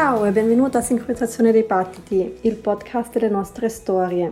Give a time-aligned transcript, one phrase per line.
[0.00, 4.30] Ciao e benvenuto a Sincronizzazione dei Battiti, il podcast delle nostre storie.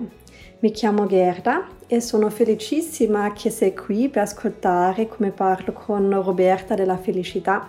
[0.61, 6.77] Mi chiamo Gerda e sono felicissima che sei qui per ascoltare come parlo con Roberta
[6.77, 7.69] della felicità.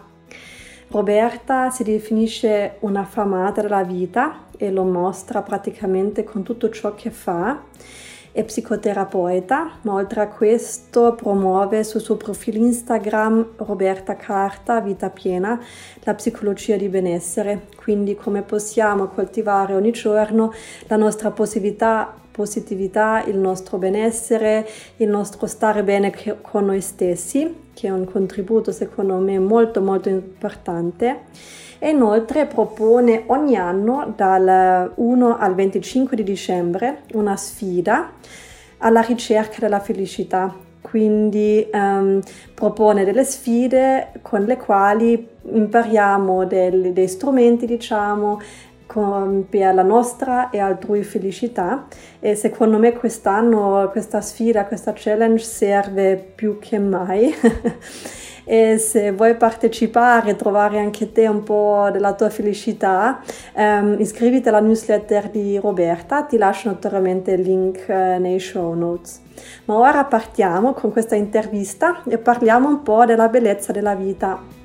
[0.90, 7.10] Roberta si definisce una famata della vita e lo mostra praticamente con tutto ciò che
[7.10, 7.64] fa
[8.38, 15.60] è psicoterapeuta, ma oltre a questo promuove sul suo profilo Instagram Roberta Carta Vita Piena
[16.04, 20.54] la psicologia di benessere, quindi come possiamo coltivare ogni giorno
[20.86, 27.88] la nostra positività, positività, il nostro benessere, il nostro stare bene con noi stessi, che
[27.88, 31.24] è un contributo secondo me molto molto importante
[31.80, 38.12] e inoltre propone ogni anno dal 1 al 25 di dicembre una sfida
[38.80, 40.54] alla ricerca della felicità.
[40.82, 42.22] Quindi um,
[42.54, 48.40] propone delle sfide con le quali impariamo del, dei strumenti, diciamo,
[48.88, 51.86] con, per la nostra e altrui felicità
[52.20, 57.36] e secondo me quest'anno questa sfida, questa challenge serve più che mai
[58.50, 63.20] e se vuoi partecipare, trovare anche te un po' della tua felicità,
[63.54, 69.20] ehm, iscriviti alla newsletter di Roberta, ti lascio naturalmente il link eh, nei show notes.
[69.66, 74.57] Ma ora partiamo con questa intervista e parliamo un po' della bellezza della vita.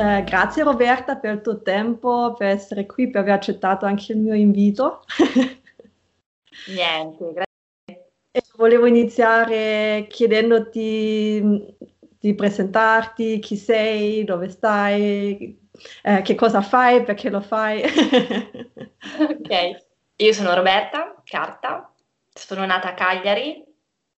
[0.00, 4.18] Eh, grazie Roberta per il tuo tempo, per essere qui, per aver accettato anche il
[4.18, 5.04] mio invito.
[6.68, 8.12] Niente, grazie.
[8.30, 11.76] E volevo iniziare chiedendoti
[12.18, 15.68] di presentarti, chi sei, dove stai,
[16.02, 17.82] eh, che cosa fai, perché lo fai.
[17.84, 19.84] ok,
[20.16, 21.92] io sono Roberta Carta,
[22.32, 23.62] sono nata a Cagliari,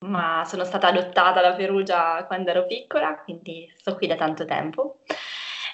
[0.05, 4.99] ma sono stata adottata da Perugia quando ero piccola, quindi sto qui da tanto tempo.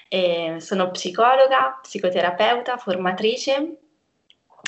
[0.10, 3.78] E sono psicologa, psicoterapeuta, formatrice.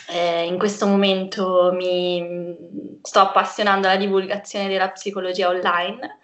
[0.10, 2.56] Eh, in questo momento mi
[3.02, 6.20] sto appassionando alla divulgazione della psicologia online,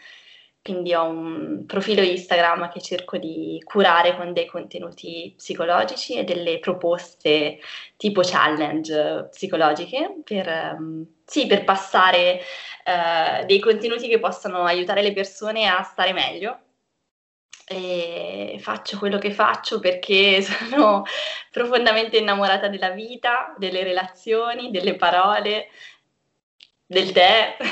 [0.61, 6.59] quindi ho un profilo Instagram che cerco di curare con dei contenuti psicologici e delle
[6.59, 7.59] proposte
[7.97, 12.41] tipo challenge psicologiche per, um, sì, per passare
[12.85, 16.59] uh, dei contenuti che possano aiutare le persone a stare meglio
[17.67, 21.03] e faccio quello che faccio perché sono
[21.51, 25.69] profondamente innamorata della vita, delle relazioni, delle parole,
[26.85, 27.57] del tè.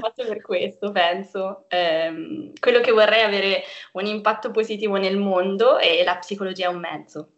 [0.00, 1.64] faccio per questo, penso.
[1.68, 3.62] Eh, quello che vorrei è avere
[3.92, 7.28] un impatto positivo nel mondo e la psicologia è un mezzo.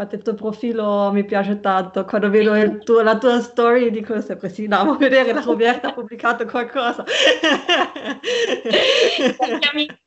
[0.00, 4.48] Infatti il tuo profilo mi piace tanto, quando vedo tuo, la tua story dico sempre
[4.48, 7.04] sì, no, a vedere la Roberta ha pubblicato qualcosa.
[9.36, 9.98] qualche, amica,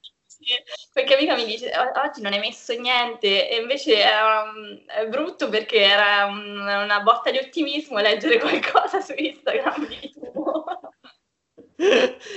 [1.15, 1.71] amica mi dice
[2.03, 4.51] oggi non hai messo niente e invece era,
[4.87, 10.65] è brutto perché era un, una botta di ottimismo leggere qualcosa su Instagram di tuo.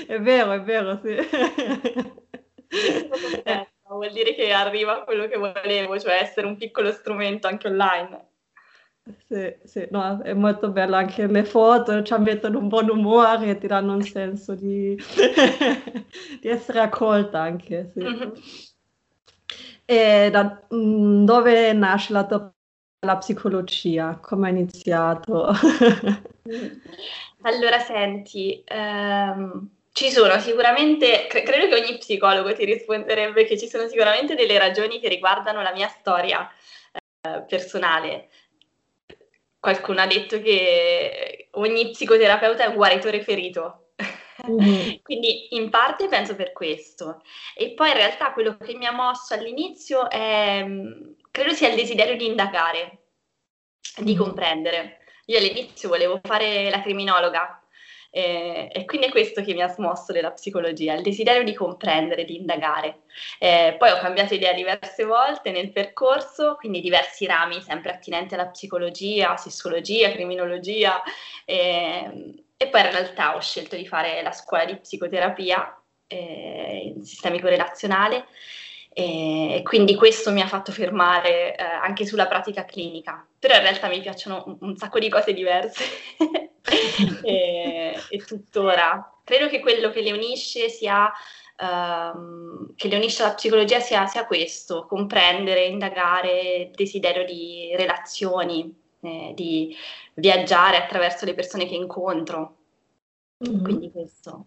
[0.07, 1.17] è vero, è vero, sì.
[3.97, 8.27] Vuol dire che arriva quello che volevo, cioè essere un piccolo strumento anche online.
[9.29, 13.59] Sì, sì, no, è molto bello anche le foto, ci mettono un buon umore e
[13.59, 14.97] ti danno un senso di,
[16.41, 17.93] di essere accolta anche.
[17.95, 18.01] Sì.
[18.01, 18.31] Mm-hmm.
[19.85, 22.51] E da mm, dove nasce la tua
[23.07, 24.19] la psicologia?
[24.21, 25.47] Come hai iniziato?
[27.43, 33.67] allora, senti, um, ci sono sicuramente, cre- credo che ogni psicologo ti risponderebbe che ci
[33.67, 36.47] sono sicuramente delle ragioni che riguardano la mia storia
[37.23, 38.29] eh, personale.
[39.59, 43.93] Qualcuno ha detto che ogni psicoterapeuta è un guaritore ferito.
[44.47, 44.97] Mm-hmm.
[45.03, 47.23] Quindi in parte penso per questo.
[47.55, 50.63] E poi in realtà quello che mi ha mosso all'inizio è,
[51.31, 52.99] credo sia il desiderio di indagare,
[53.97, 54.21] di mm-hmm.
[54.21, 54.99] comprendere.
[55.25, 57.63] Io all'inizio volevo fare la criminologa,
[58.11, 62.25] eh, e quindi è questo che mi ha smosso della psicologia, il desiderio di comprendere,
[62.25, 63.03] di indagare.
[63.39, 68.49] Eh, poi ho cambiato idea diverse volte nel percorso, quindi diversi rami sempre attinenti alla
[68.49, 71.03] psicologia, sessologia, criminologia.
[71.45, 77.05] Eh, e poi in realtà ho scelto di fare la scuola di psicoterapia eh, in
[77.05, 78.27] sistemico relazionale
[78.99, 83.89] e quindi questo mi ha fatto fermare eh, anche sulla pratica clinica, però in realtà
[83.89, 85.85] mi piacciono un, un sacco di cose diverse
[87.23, 89.19] e, e, tuttora.
[89.25, 91.11] Credo che quello che le unisce sia
[91.57, 98.75] ehm, che le unisce alla psicologia sia, sia, questo, comprendere, indagare il desiderio di relazioni,
[99.01, 99.75] eh, di
[100.15, 102.57] viaggiare attraverso le persone che incontro.
[103.47, 103.65] Mm-hmm.
[103.65, 104.47] Quindi questo.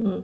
[0.00, 0.20] Mm.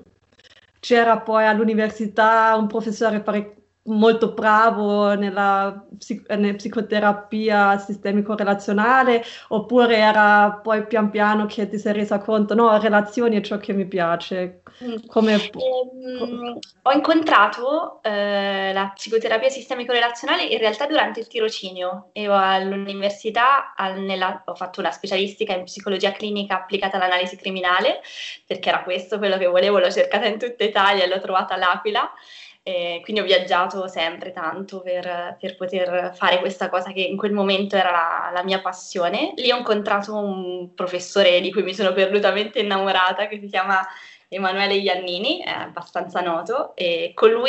[0.81, 3.58] C'era poi all'università un professore pare-
[3.89, 5.85] molto bravo nella,
[6.29, 13.37] nella psicoterapia sistemico-relazionale oppure era poi pian piano che ti sei resa conto no, relazioni
[13.37, 15.07] è ciò che mi piace mm.
[15.07, 15.35] Come...
[15.35, 22.11] Ehm, ho incontrato eh, la psicoterapia sistemico-relazionale in realtà durante il tirocinio.
[22.15, 28.01] Io all'università al, nella, ho fatto una specialistica in psicologia clinica applicata all'analisi criminale
[28.47, 32.11] perché era questo quello che volevo l'ho cercata in tutta Italia e l'ho trovata all'Aquila
[32.69, 37.33] e quindi ho viaggiato sempre tanto per, per, poter fare questa cosa che in quel
[37.33, 39.33] momento era la, la, mia passione.
[39.37, 43.81] Lì ho incontrato un professore di cui mi sono perdutamente innamorata, che si chiama
[44.29, 47.47] Emanuele Iannini, è abbastanza noto, e con lui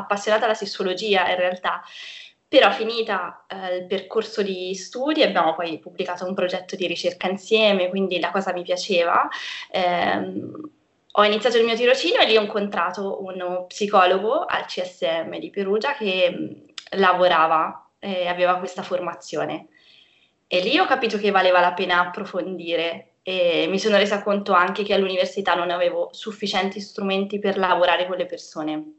[0.00, 1.82] appassionata alla sessologia in realtà.
[2.48, 7.90] Però finita eh, il percorso di studi abbiamo poi pubblicato un progetto di ricerca insieme,
[7.90, 9.28] quindi la cosa mi piaceva.
[9.70, 10.80] Eh,
[11.12, 15.94] ho iniziato il mio tirocinio e lì ho incontrato uno psicologo al CSM di Perugia
[15.94, 19.68] che mh, lavorava e aveva questa formazione.
[20.46, 24.82] E lì ho capito che valeva la pena approfondire e mi sono resa conto anche
[24.82, 28.94] che all'università non avevo sufficienti strumenti per lavorare con le persone.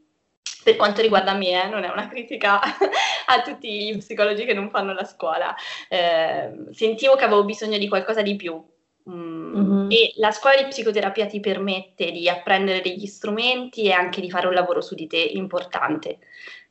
[0.62, 2.58] Per quanto riguarda me, eh, non è una critica
[3.26, 5.54] a tutti gli psicologi che non fanno la scuola.
[5.88, 8.64] Eh, sentivo che avevo bisogno di qualcosa di più,
[9.10, 9.90] Mm-hmm.
[9.90, 14.46] E la scuola di psicoterapia ti permette di apprendere degli strumenti e anche di fare
[14.46, 16.20] un lavoro su di te importante.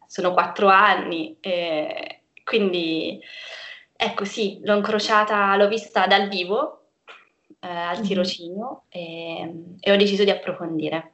[0.08, 3.20] Sono quattro anni, eh, quindi
[3.96, 6.88] ecco sì, l'ho incrociata, l'ho vista dal vivo
[7.60, 8.06] eh, al mm-hmm.
[8.06, 11.12] tirocinio e, e ho deciso di approfondire.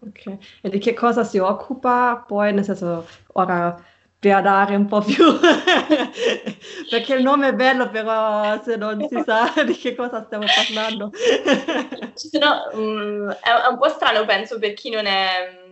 [0.00, 3.76] Ok, e di che cosa si occupa poi, nel senso, ora
[4.20, 5.38] per dare un po' più,
[6.90, 11.12] perché il nome è bello, però se non si sa di che cosa stiamo parlando.
[12.14, 15.66] Sono, um, è un po' strano, penso, per chi non è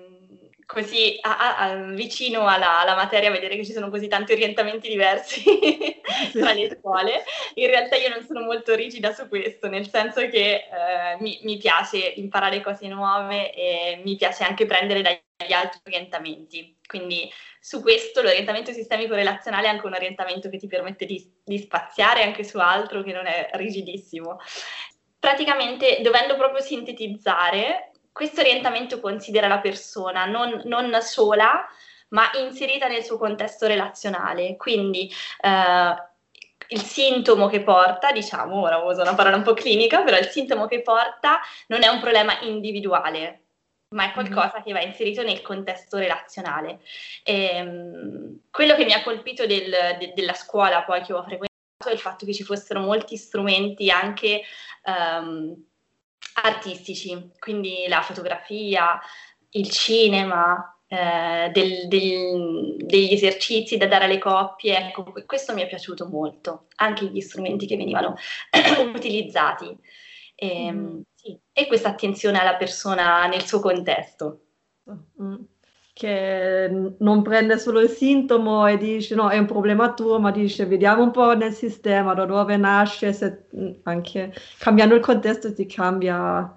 [0.66, 5.42] così a, a, vicino alla, alla, materia vedere che ci sono così tanti orientamenti diversi
[6.32, 7.22] tra le scuole.
[7.54, 11.56] In realtà io non sono molto rigida su questo, nel senso che eh, mi, mi,
[11.56, 16.76] piace imparare cose nuove e mi piace anche prendere dagli altri orientamenti.
[16.86, 17.30] Quindi
[17.66, 22.22] su questo l'orientamento sistemico relazionale è anche un orientamento che ti permette di, di spaziare
[22.22, 24.38] anche su altro che non è rigidissimo.
[25.18, 31.66] Praticamente, dovendo proprio sintetizzare, questo orientamento considera la persona non, non sola,
[32.10, 34.54] ma inserita nel suo contesto relazionale.
[34.54, 35.94] Quindi eh,
[36.68, 40.68] il sintomo che porta, diciamo, ora uso una parola un po' clinica, però il sintomo
[40.68, 43.45] che porta non è un problema individuale,
[43.90, 44.64] ma è qualcosa mm-hmm.
[44.64, 46.80] che va inserito nel contesto relazionale.
[47.22, 51.54] E, ehm, quello che mi ha colpito del, de, della scuola poi che ho frequentato
[51.88, 54.42] è il fatto che ci fossero molti strumenti anche
[54.84, 55.54] um,
[56.42, 58.98] artistici, quindi la fotografia,
[59.50, 65.66] il cinema, eh, del, del, degli esercizi da dare alle coppie, ecco, questo mi è
[65.66, 68.16] piaciuto molto, anche gli strumenti che venivano
[68.94, 69.76] utilizzati.
[70.34, 71.00] E, mm.
[71.26, 74.40] Sì, e questa attenzione alla persona nel suo contesto.
[75.20, 75.34] Mm
[75.96, 80.66] che non prende solo il sintomo e dice no, è un problema tuo, ma dice
[80.66, 83.46] vediamo un po' nel sistema da dove nasce, se,
[83.84, 86.54] anche cambiando il contesto ti cambia,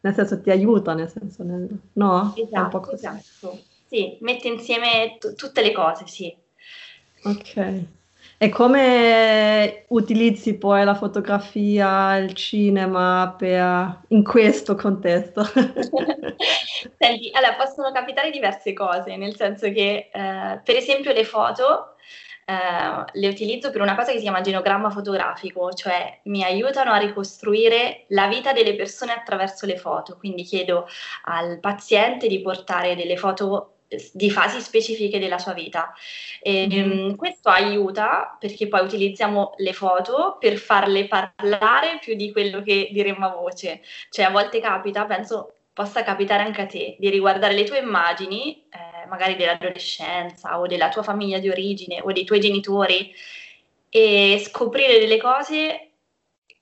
[0.00, 2.34] nel senso ti aiuta, nel senso, nel, no?
[2.36, 3.60] Esatto, esatto.
[3.86, 6.36] Sì, mette insieme t- tutte le cose, sì.
[7.24, 7.84] Ok.
[8.42, 15.44] E come utilizzi poi la fotografia, il cinema per, in questo contesto?
[16.98, 21.94] Senti, allora possono capitare diverse cose, nel senso che eh, per esempio le foto
[22.44, 26.96] eh, le utilizzo per una cosa che si chiama genogramma fotografico, cioè mi aiutano a
[26.96, 30.88] ricostruire la vita delle persone attraverso le foto, quindi chiedo
[31.26, 33.71] al paziente di portare delle foto
[34.12, 35.92] di fasi specifiche della sua vita.
[36.40, 37.14] E, mm.
[37.14, 43.26] Questo aiuta perché poi utilizziamo le foto per farle parlare più di quello che diremmo
[43.26, 43.82] a voce.
[44.10, 48.66] Cioè a volte capita, penso possa capitare anche a te, di riguardare le tue immagini,
[48.70, 53.12] eh, magari dell'adolescenza o della tua famiglia di origine o dei tuoi genitori
[53.88, 55.90] e scoprire delle cose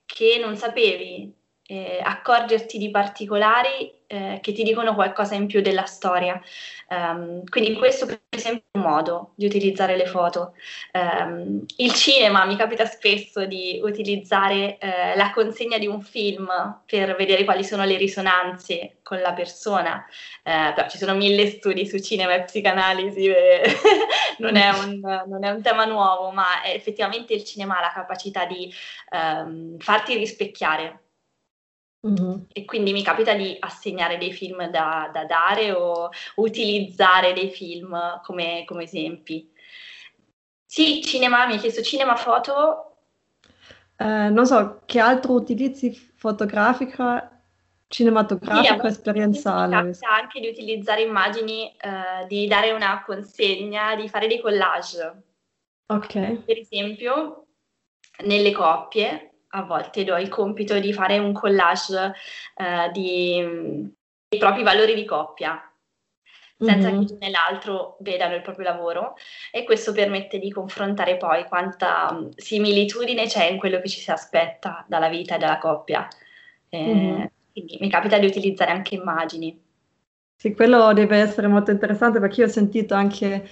[0.05, 1.33] che non sapevi,
[1.67, 6.41] eh, accorgerti di particolari eh, che ti dicono qualcosa in più della storia.
[6.89, 10.53] Um, quindi questo per esempio è un modo di utilizzare le foto.
[10.91, 16.49] Um, il cinema mi capita spesso di utilizzare eh, la consegna di un film
[16.85, 20.05] per vedere quali sono le risonanze con la persona,
[20.43, 23.31] eh, però ci sono mille studi su cinema e psicanalisi,
[24.39, 28.45] non, è un, non, è un, tema nuovo, ma effettivamente il cinema ha la capacità
[28.45, 28.69] di
[29.11, 30.99] um, farti rispecchiare
[32.07, 32.45] Mm-hmm.
[32.51, 38.19] E quindi mi capita di assegnare dei film da, da dare o utilizzare dei film
[38.23, 39.51] come, come, esempi.
[40.65, 42.95] Sì, cinema, mi hai chiesto cinema, foto.
[43.97, 47.39] Eh, non so, che altro utilizzi fotografica,
[47.87, 49.75] cinematografico, sì, esperienziale?
[49.75, 55.23] Mi capita anche di utilizzare immagini, eh, di dare una consegna, di fare dei collage.
[55.85, 56.43] Ok.
[56.45, 57.45] Per esempio,
[58.23, 62.13] nelle coppie a volte do il compito di fare un collage
[62.55, 63.91] eh, di,
[64.27, 65.61] dei propri valori di coppia,
[66.57, 67.05] senza mm-hmm.
[67.05, 69.15] che uno e l'altro vedano il proprio lavoro
[69.51, 74.11] e questo permette di confrontare poi quanta mm, similitudine c'è in quello che ci si
[74.11, 76.07] aspetta dalla vita e dalla coppia.
[76.69, 77.25] Eh, mm-hmm.
[77.51, 79.59] Quindi mi capita di utilizzare anche immagini.
[80.35, 83.49] Sì, quello deve essere molto interessante perché io ho sentito anche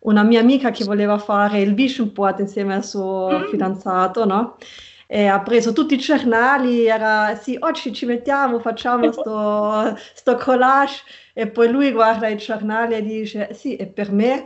[0.00, 3.50] una mia amica che voleva fare il vision board insieme al suo mm.
[3.50, 4.56] fidanzato, no?
[5.10, 11.02] E ha preso tutti i giornali, era sì, oggi ci mettiamo, facciamo sto, sto collage
[11.32, 14.44] e poi lui guarda i giornali e dice sì, è per me.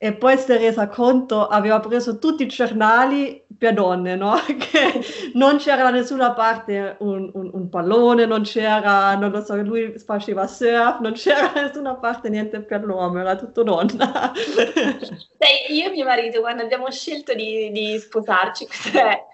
[0.00, 4.36] E poi si è resa conto, aveva preso tutti i giornali per donne, no?
[4.46, 9.56] Che non c'era da nessuna parte un, un, un, pallone, non c'era, non lo so,
[9.56, 14.32] lui faceva surf, non c'era da nessuna parte niente per l'uomo, era tutto donna.
[14.34, 19.24] Sei, io e mio marito, quando abbiamo scelto di, di sposarci, questo è,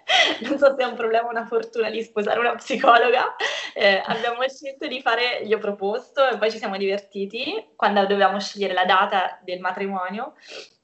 [0.41, 3.37] non so se è un problema o una fortuna di sposare una psicologa,
[3.75, 8.41] eh, abbiamo scelto di fare, gli ho proposto e poi ci siamo divertiti, quando dovevamo
[8.41, 10.35] scegliere la data del matrimonio,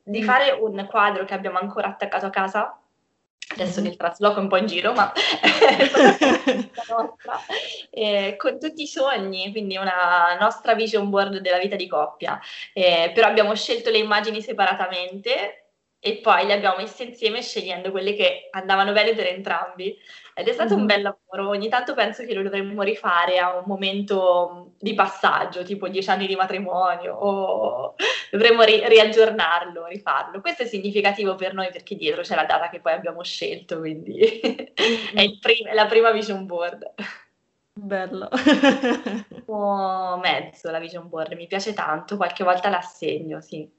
[0.02, 0.24] di mm.
[0.24, 2.79] fare un quadro che abbiamo ancora attaccato a casa
[3.48, 5.12] adesso nel trasloco un po' in giro, ma
[7.90, 12.40] eh, con tutti i sogni, quindi una nostra vision board della vita di coppia.
[12.72, 15.64] Eh, però abbiamo scelto le immagini separatamente
[16.02, 19.96] e poi le abbiamo messe insieme scegliendo quelle che andavano bene per entrambi.
[20.40, 20.80] Ed è stato mm-hmm.
[20.80, 25.62] un bel lavoro, ogni tanto penso che lo dovremmo rifare a un momento di passaggio,
[25.62, 27.94] tipo dieci anni di matrimonio, o
[28.30, 30.40] dovremmo ri- riaggiornarlo, rifarlo.
[30.40, 34.40] Questo è significativo per noi perché dietro c'è la data che poi abbiamo scelto, quindi
[34.46, 35.16] mm-hmm.
[35.16, 36.92] è, prim- è la prima vision board.
[37.72, 38.28] Bello.
[39.46, 43.78] o mezzo la vision board, mi piace tanto, qualche volta l'assegno, sì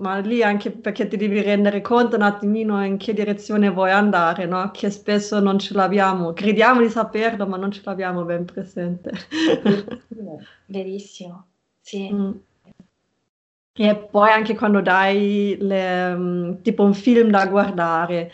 [0.00, 4.46] ma lì anche perché ti devi rendere conto un attimino in che direzione vuoi andare,
[4.46, 4.70] no?
[4.70, 9.12] Che spesso non ce l'abbiamo, crediamo di saperlo, ma non ce l'abbiamo ben presente.
[10.66, 11.46] Verissimo,
[11.80, 12.10] sì.
[12.12, 12.30] Mm.
[13.74, 18.30] E poi anche quando dai le, um, tipo un film da guardare,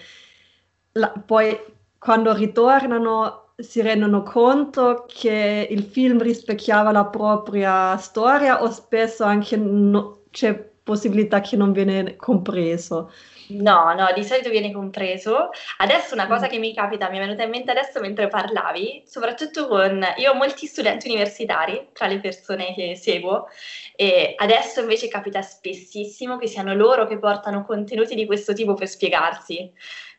[0.92, 1.56] la, poi
[1.98, 9.56] quando ritornano si rendono conto che il film rispecchiava la propria storia o spesso anche
[9.56, 13.12] no, c'è possibilità che non viene compreso.
[13.48, 15.50] No, no, di solito viene compreso.
[15.78, 16.48] Adesso una cosa mm.
[16.48, 20.02] che mi capita, mi è venuta in mente adesso mentre parlavi, soprattutto con...
[20.16, 23.48] Io ho molti studenti universitari tra le persone che seguo
[23.96, 28.88] e adesso invece capita spessissimo che siano loro che portano contenuti di questo tipo per
[28.88, 29.70] spiegarsi.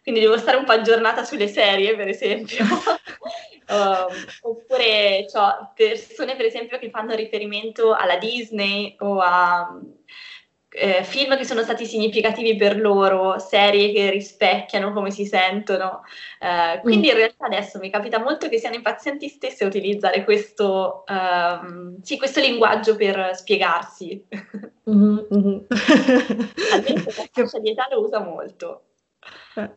[0.01, 2.63] Quindi devo stare un po' aggiornata sulle serie, per esempio.
[2.65, 4.07] uh,
[4.47, 9.79] oppure ho persone, per esempio, che fanno riferimento alla Disney o a
[10.69, 16.03] eh, film che sono stati significativi per loro, serie che rispecchiano come si sentono.
[16.39, 17.09] Eh, quindi mm.
[17.11, 21.99] in realtà adesso mi capita molto che siano i pazienti stessi a utilizzare questo, um,
[22.01, 24.25] sì, questo linguaggio per spiegarsi.
[24.89, 25.57] Mm-hmm, mm-hmm.
[26.71, 26.77] La
[27.59, 28.83] di età lo usa molto.
[29.55, 29.69] Eh,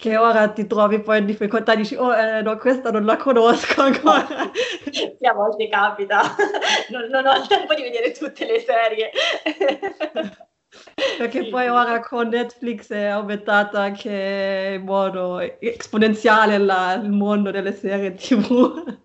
[0.00, 3.82] che ora ti trovi poi in difficoltà, dici, oh eh, no, questa non la conosco
[3.82, 4.48] ancora.
[4.92, 6.36] Sì, a volte capita,
[6.90, 9.10] non, non ho il tempo di vedere tutte le serie.
[11.18, 11.48] Perché sì.
[11.48, 18.14] poi ora con Netflix è aumentata anche in modo esponenziale la, il mondo delle serie
[18.14, 19.00] TV.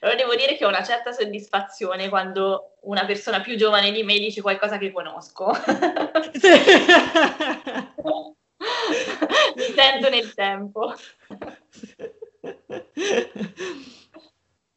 [0.00, 4.18] Allora devo dire che ho una certa soddisfazione quando una persona più giovane di me
[4.18, 5.52] dice qualcosa che conosco.
[6.32, 6.48] Sì.
[9.56, 10.94] Mi sento nel tempo.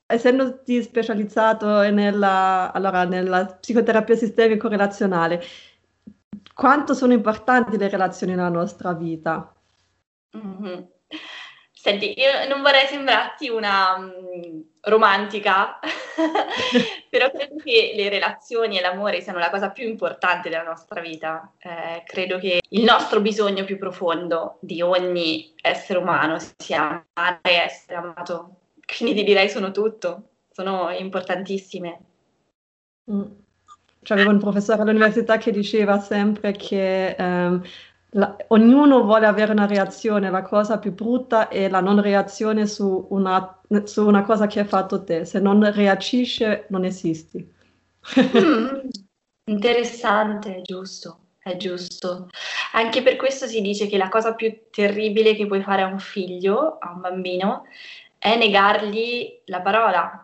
[0.06, 5.44] Essendoti specializzato nella, allora, nella psicoterapia sistemico-relazionale,
[6.54, 9.54] quanto sono importanti le relazioni nella nostra vita?
[10.36, 10.84] Mm-hmm.
[11.82, 15.80] Senti, io non vorrei sembrarti una um, romantica,
[17.10, 21.54] però credo che le relazioni e l'amore siano la cosa più importante della nostra vita.
[21.58, 27.54] Eh, credo che il nostro bisogno più profondo di ogni essere umano sia amare e
[27.54, 28.56] essere amato.
[28.86, 32.00] Quindi ti direi sono tutto, sono importantissime.
[33.10, 33.24] Mm.
[34.02, 37.62] C'avevo un professore all'università che diceva sempre che um,
[38.12, 43.08] la, ognuno vuole avere una reazione, la cosa più brutta è la non reazione su
[43.12, 47.58] una, su una cosa che hai fatto te, se non reagisce non esisti.
[48.20, 48.90] Mm,
[49.52, 52.30] interessante, è giusto, è giusto.
[52.74, 56.00] Anche per questo si dice che la cosa più terribile che puoi fare a un
[56.00, 57.66] figlio, a un bambino,
[58.18, 60.24] è negargli la parola.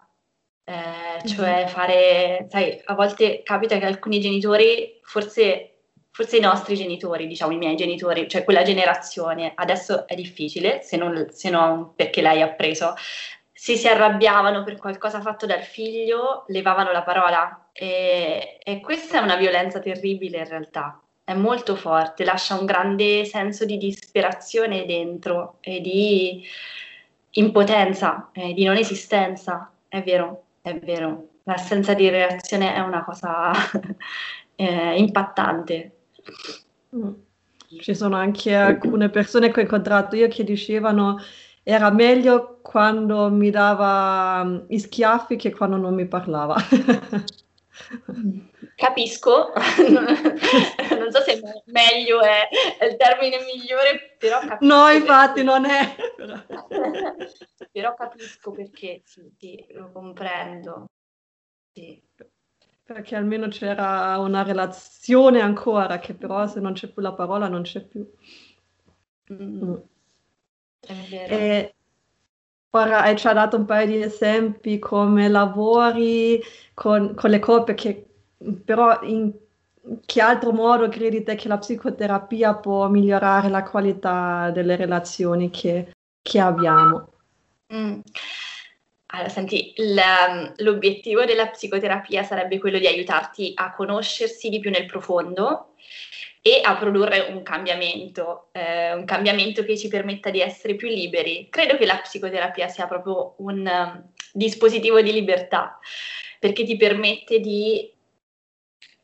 [0.67, 1.67] Eh, cioè mm-hmm.
[1.67, 5.74] fare, sai, a volte capita che alcuni genitori forse
[6.15, 10.95] forse i nostri genitori, diciamo i miei genitori, cioè quella generazione, adesso è difficile, se
[10.95, 12.93] non, se non perché l'hai appreso,
[13.51, 17.67] se si arrabbiavano per qualcosa fatto dal figlio, levavano la parola.
[17.73, 23.25] E, e questa è una violenza terribile in realtà, è molto forte, lascia un grande
[23.25, 26.45] senso di disperazione dentro e di
[27.31, 33.51] impotenza, eh, di non esistenza, è vero, è vero, l'assenza di reazione è una cosa
[34.55, 35.94] eh, impattante.
[37.79, 41.17] Ci sono anche alcune persone che ho incontrato io che dicevano
[41.67, 46.55] era meglio quando mi dava mm, i schiaffi che quando non mi parlava.
[48.75, 49.51] Capisco,
[49.89, 54.65] non so se meglio è, è il termine migliore, però capisco.
[54.65, 55.95] No, infatti non è.
[57.71, 60.85] però capisco perché, sì, sì, lo comprendo.
[61.73, 62.01] Sì.
[62.85, 67.63] Perché almeno c'era una relazione ancora, che però se non c'è più la parola non
[67.63, 68.07] c'è più.
[69.33, 69.73] Mm.
[70.79, 71.33] È vero.
[71.35, 71.75] E
[72.69, 76.39] ora hai già dato un paio di esempi come lavori
[76.75, 78.07] con, con le coppie, che,
[78.63, 79.33] però in
[80.05, 85.91] che altro modo credi te che la psicoterapia può migliorare la qualità delle relazioni che,
[86.21, 87.13] che abbiamo?
[87.73, 87.99] Mm.
[89.07, 89.73] Allora, senti,
[90.57, 95.75] l'obiettivo della psicoterapia sarebbe quello di aiutarti a conoscersi di più nel profondo
[96.41, 101.47] e a produrre un cambiamento, eh, un cambiamento che ci permetta di essere più liberi.
[101.49, 105.79] Credo che la psicoterapia sia proprio un um, dispositivo di libertà,
[106.39, 107.91] perché ti permette di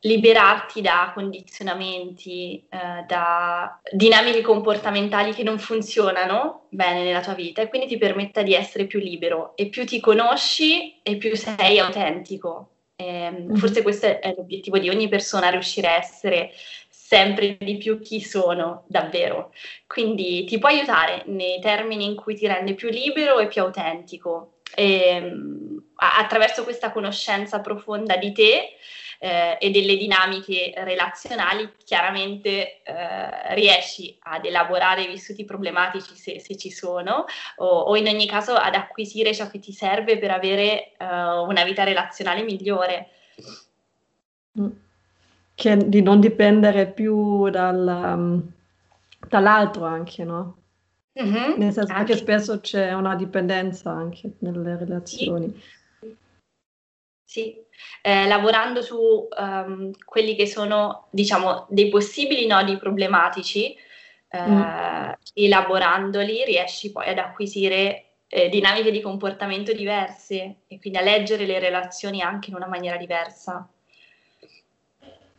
[0.01, 7.67] liberarti da condizionamenti, eh, da dinamiche comportamentali che non funzionano bene nella tua vita e
[7.69, 12.69] quindi ti permetta di essere più libero e più ti conosci e più sei autentico.
[12.95, 13.55] E, mm-hmm.
[13.55, 16.51] Forse questo è l'obiettivo di ogni persona, riuscire a essere
[16.89, 19.53] sempre di più chi sono davvero.
[19.85, 24.61] Quindi ti può aiutare nei termini in cui ti rende più libero e più autentico.
[24.73, 25.35] E,
[25.95, 28.77] attraverso questa conoscenza profonda di te,
[29.23, 36.57] eh, e delle dinamiche relazionali, chiaramente eh, riesci ad elaborare i vissuti problematici se, se
[36.57, 37.25] ci sono
[37.57, 41.63] o, o, in ogni caso ad acquisire ciò che ti serve per avere eh, una
[41.63, 43.09] vita relazionale migliore.
[44.59, 44.69] Mm.
[45.53, 48.51] Che di non dipendere più dal, um,
[49.27, 50.55] dall'altro anche, no?
[51.21, 52.13] Mm-hmm, Nel senso anche.
[52.13, 55.53] che spesso c'è una dipendenza anche nelle relazioni.
[55.53, 55.79] Sì,
[57.31, 57.55] sì
[58.01, 63.73] eh, lavorando su um, quelli che sono, diciamo, dei possibili nodi problematici,
[64.27, 64.61] eh, mm.
[65.33, 71.59] elaborandoli riesci poi ad acquisire eh, dinamiche di comportamento diverse e quindi a leggere le
[71.59, 73.67] relazioni anche in una maniera diversa.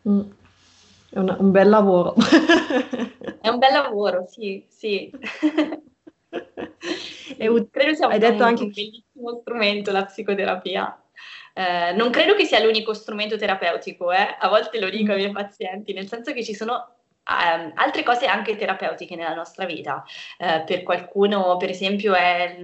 [0.08, 0.20] Mm.
[1.10, 2.14] È una, un bel lavoro.
[3.40, 5.10] È un bel lavoro, sì, sì.
[7.36, 8.62] E, Credo sia un, un, anche...
[8.62, 11.01] un bellissimo strumento la psicoterapia.
[11.54, 14.36] Eh, non credo che sia l'unico strumento terapeutico, eh?
[14.38, 18.26] a volte lo dico ai miei pazienti, nel senso che ci sono Um, altre cose
[18.26, 20.04] anche terapeutiche nella nostra vita.
[20.38, 22.56] Uh, per qualcuno, per esempio, è,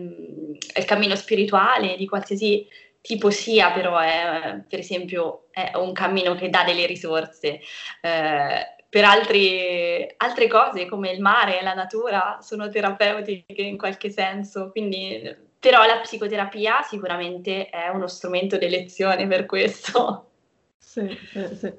[0.73, 2.67] è, il cammino spirituale di qualsiasi
[3.01, 7.61] tipo sia, però è, per esempio, è un cammino che dà delle risorse.
[8.03, 14.11] Uh, per altri, altre cose come il mare e la natura sono terapeutiche in qualche
[14.11, 20.31] senso, quindi però la psicoterapia sicuramente è uno strumento d'elezione per questo.
[20.79, 21.73] Sì, sì, sì.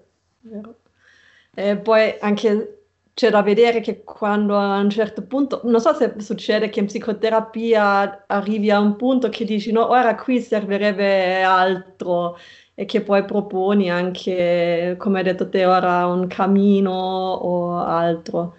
[1.55, 2.79] E poi anche
[3.13, 6.85] c'è da vedere che quando a un certo punto, non so se succede che in
[6.85, 12.37] psicoterapia arrivi a un punto che dici no, ora qui servirebbe altro
[12.73, 18.55] e che poi proponi anche, come hai detto te ora, un cammino o altro.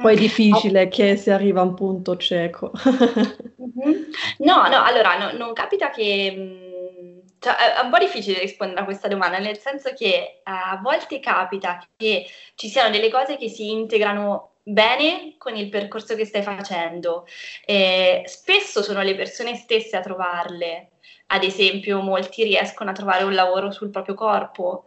[0.00, 2.72] Poi è difficile che si arriva a un punto cieco.
[2.74, 4.02] mm-hmm.
[4.38, 6.34] No, no, allora no, non capita che...
[6.36, 10.80] Mm, cioè, è un po' difficile rispondere a questa domanda, nel senso che eh, a
[10.82, 16.24] volte capita che ci siano delle cose che si integrano bene con il percorso che
[16.24, 17.26] stai facendo.
[17.66, 20.92] Eh, spesso sono le persone stesse a trovarle.
[21.26, 24.84] Ad esempio, molti riescono a trovare un lavoro sul proprio corpo,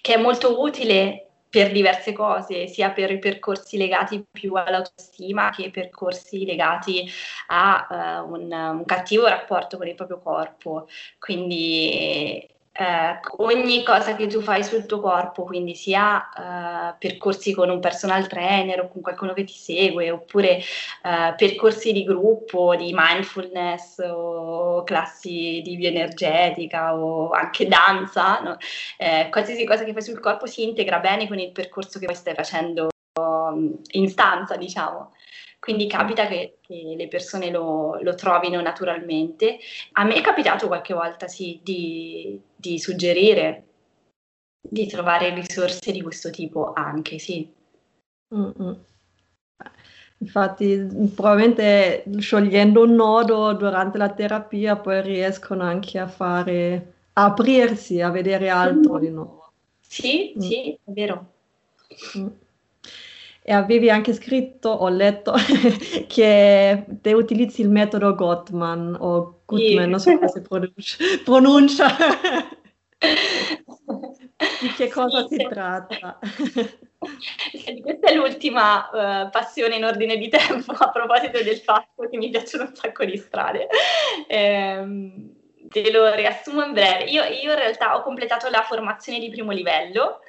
[0.00, 5.70] che è molto utile per diverse cose, sia per i percorsi legati più all'autostima che
[5.70, 7.06] percorsi legati
[7.48, 10.88] a uh, un, un, cattivo rapporto con il proprio corpo.
[11.18, 17.68] Quindi eh, ogni cosa che tu fai sul tuo corpo, quindi sia eh, percorsi con
[17.68, 22.92] un personal trainer o con qualcuno che ti segue, oppure eh, percorsi di gruppo, di
[22.94, 28.56] mindfulness o classi di bioenergetica o anche danza, no?
[28.96, 32.14] Eh, qualsiasi cosa che fai sul corpo si integra bene con il percorso che poi
[32.14, 32.88] stai facendo
[33.20, 35.12] um, in stanza, diciamo
[35.62, 39.60] quindi capita che, che le persone lo, lo, trovino naturalmente.
[39.92, 43.66] A me è capitato qualche volta sì di, di, suggerire
[44.60, 47.48] di trovare risorse di questo tipo anche, sì.
[48.34, 48.76] Mm-mm.
[50.18, 58.00] Infatti, probabilmente sciogliendo un nodo durante la terapia poi riescono anche a fare, a aprirsi,
[58.00, 58.98] a vedere altro mm.
[58.98, 59.52] di nuovo.
[59.80, 60.40] Sì, mm.
[60.40, 61.32] sì, è vero.
[62.18, 62.26] Mm.
[63.44, 65.34] E avevi anche scritto, ho letto,
[66.06, 69.88] che te utilizzi il metodo Gottman o Gottman, sì.
[69.88, 70.96] non so come si pronuncia.
[71.24, 71.86] pronuncia.
[74.60, 76.18] Di che cosa sì, si tratta?
[77.82, 82.30] questa è l'ultima uh, passione in ordine di tempo a proposito del fatto che mi
[82.30, 83.66] piacciono un sacco di strade.
[84.28, 84.84] Eh,
[85.68, 87.04] te lo riassumo in breve.
[87.04, 90.20] Io, io in realtà ho completato la formazione di primo livello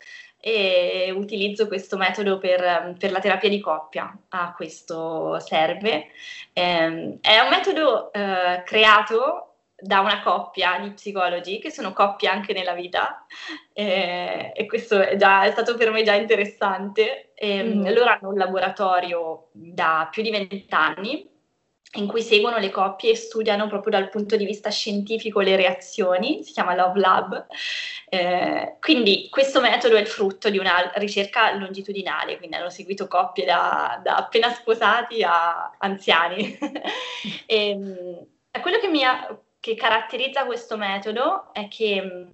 [0.46, 4.14] e utilizzo questo metodo per, per la terapia di coppia.
[4.30, 6.08] A questo serve.
[6.52, 12.52] Eh, è un metodo eh, creato da una coppia di psicologi che sono coppie anche
[12.52, 13.26] nella vita
[13.72, 17.32] eh, e questo è, già, è, stato per me già interessante.
[17.42, 17.88] Mm.
[17.88, 21.32] Loro hanno un laboratorio da più di vent'anni
[21.96, 26.44] in cui seguono le coppie e studiano proprio dal punto di vista scientifico le reazioni,
[26.44, 27.46] si chiama Love Lab.
[28.10, 33.46] Eh, quindi questo metodo è il frutto di una ricerca longitudinale, quindi hanno seguito coppie
[33.46, 36.58] da, da appena sposati a anziani.
[37.46, 38.28] e, ehm,
[38.62, 42.28] quello che, mi ha, che caratterizza questo metodo è che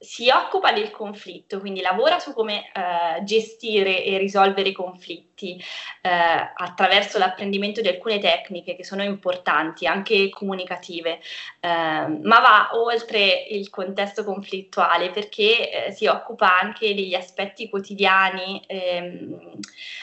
[0.00, 5.60] si occupa del conflitto, quindi lavora su come eh, gestire e risolvere i conflitti
[6.02, 11.18] eh, attraverso l'apprendimento di alcune tecniche che sono importanti, anche comunicative,
[11.60, 18.62] eh, ma va oltre il contesto conflittuale perché eh, si occupa anche degli aspetti quotidiani,
[18.66, 19.58] ehm,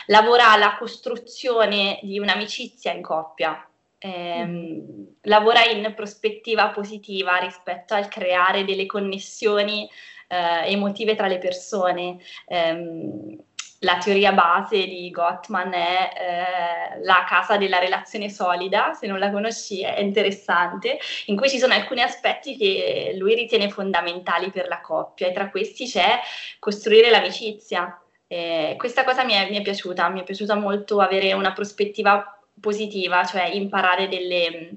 [0.08, 3.66] lavora alla costruzione di un'amicizia in coppia
[3.98, 9.90] ehm, lavora in prospettiva positiva rispetto al creare delle connessioni
[10.28, 12.18] eh, emotive tra le persone.
[12.48, 13.38] Eh,
[13.80, 19.32] la teoria base di Gottman è eh, la casa della relazione solida, se non la
[19.32, 24.82] conosci è interessante, in cui ci sono alcuni aspetti che lui ritiene fondamentali per la
[24.82, 26.20] coppia e tra questi c'è
[26.58, 28.00] costruire l'amicizia.
[28.28, 32.35] Eh, questa cosa mi è, mi è piaciuta, mi è piaciuta molto avere una prospettiva
[32.66, 34.76] positiva, cioè imparare delle mm,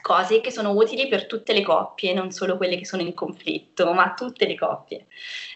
[0.00, 3.92] cose che sono utili per tutte le coppie, non solo quelle che sono in conflitto,
[3.92, 5.06] ma tutte le coppie.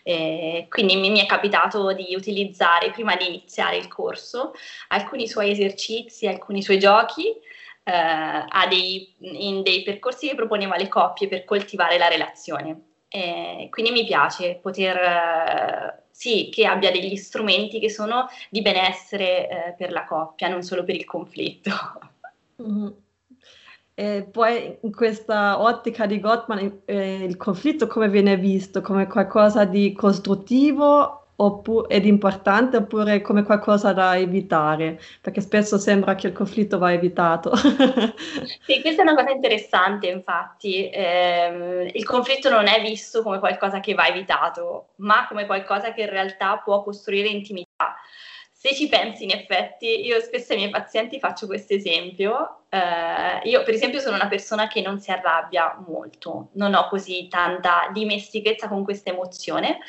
[0.02, 4.52] Eh, quindi mi, mi, è capitato di utilizzare, prima di iniziare il corso,
[4.88, 7.28] alcuni suoi esercizi, alcuni suoi giochi,
[7.84, 12.91] eh, dei, in dei percorsi che proponeva alle coppie per coltivare la relazione.
[13.14, 19.48] Eh, quindi mi piace poter, eh, sì, che abbia degli strumenti che sono di benessere
[19.48, 21.70] eh, per la coppia, non solo per il conflitto.
[22.62, 22.88] Mm-hmm.
[23.94, 28.80] E poi in questa ottica di Gottman eh, il conflitto come viene visto?
[28.82, 36.14] Come qualcosa di costruttivo oppure, ed importante oppure come qualcosa da evitare, perché spesso sembra
[36.14, 37.54] che il conflitto va evitato.
[38.64, 40.88] sì, questa è una cosa interessante, infatti.
[40.88, 46.02] Eh, il conflitto non è visto come qualcosa che va evitato, ma come qualcosa che
[46.02, 47.96] in realtà può costruire intimità.
[48.62, 52.66] Se ci pensi, in effetti, io spesso ai miei pazienti faccio questo esempio.
[52.68, 57.26] Eh, io, per esempio, sono una persona che non si arrabbia molto, non ho così
[57.26, 59.80] tanta dimestichezza con questa emozione,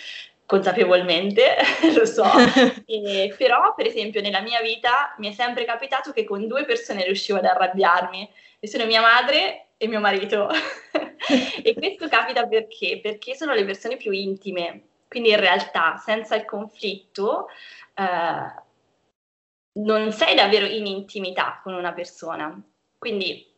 [0.54, 1.56] consapevolmente,
[1.98, 2.24] lo so,
[2.86, 7.04] e, però per esempio nella mia vita mi è sempre capitato che con due persone
[7.04, 10.48] riuscivo ad arrabbiarmi e sono mia madre e mio marito
[11.64, 13.00] e questo capita perché?
[13.02, 17.48] Perché sono le persone più intime, quindi in realtà senza il conflitto
[17.96, 18.62] eh,
[19.80, 22.62] non sei davvero in intimità con una persona.
[23.00, 23.52] Quindi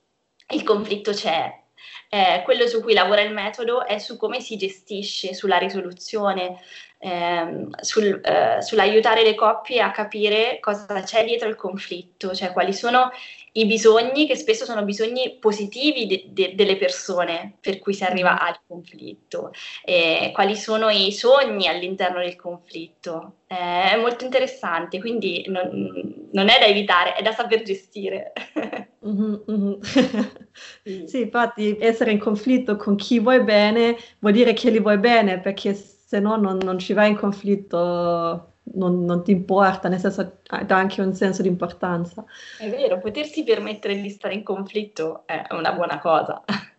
[0.54, 1.62] il conflitto c'è.
[2.10, 6.60] Eh, quello su cui lavora il metodo è su come si gestisce, sulla risoluzione,
[7.06, 12.74] ehm, sul, eh, sull'aiutare le coppie a capire cosa c'è dietro il conflitto, cioè quali
[12.74, 13.12] sono
[13.58, 18.34] i bisogni, che spesso sono bisogni positivi de- de- delle persone per cui si arriva
[18.34, 18.38] mm.
[18.40, 19.54] al conflitto,
[19.86, 23.36] eh, quali sono i sogni all'interno del conflitto.
[23.48, 28.34] Eh, è molto interessante, quindi non, non, è da evitare, è da saper gestire.
[29.08, 31.06] mm-hmm, mm-hmm.
[31.06, 35.40] sì, infatti essere in conflitto con chi vuoi bene vuol dire che li vuoi bene,
[35.40, 35.74] perché
[36.16, 40.76] se no non, non ci vai in conflitto non, non, ti importa, nel senso dà
[40.76, 42.24] anche un senso di importanza.
[42.58, 46.44] È vero, potersi permettere di stare in conflitto è una buona cosa.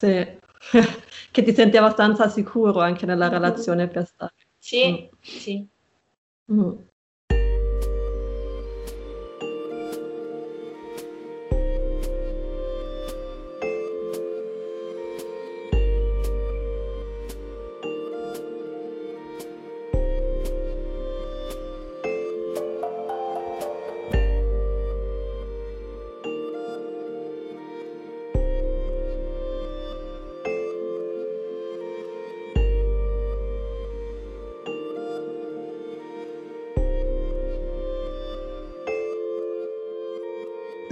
[0.00, 0.06] Sì,
[1.30, 3.34] che ti senti abbastanza sicuro anche nella mm-hmm.
[3.34, 4.32] relazione per stare.
[4.56, 5.18] Sì, mm.
[5.20, 5.68] sì.
[6.50, 6.72] Mm.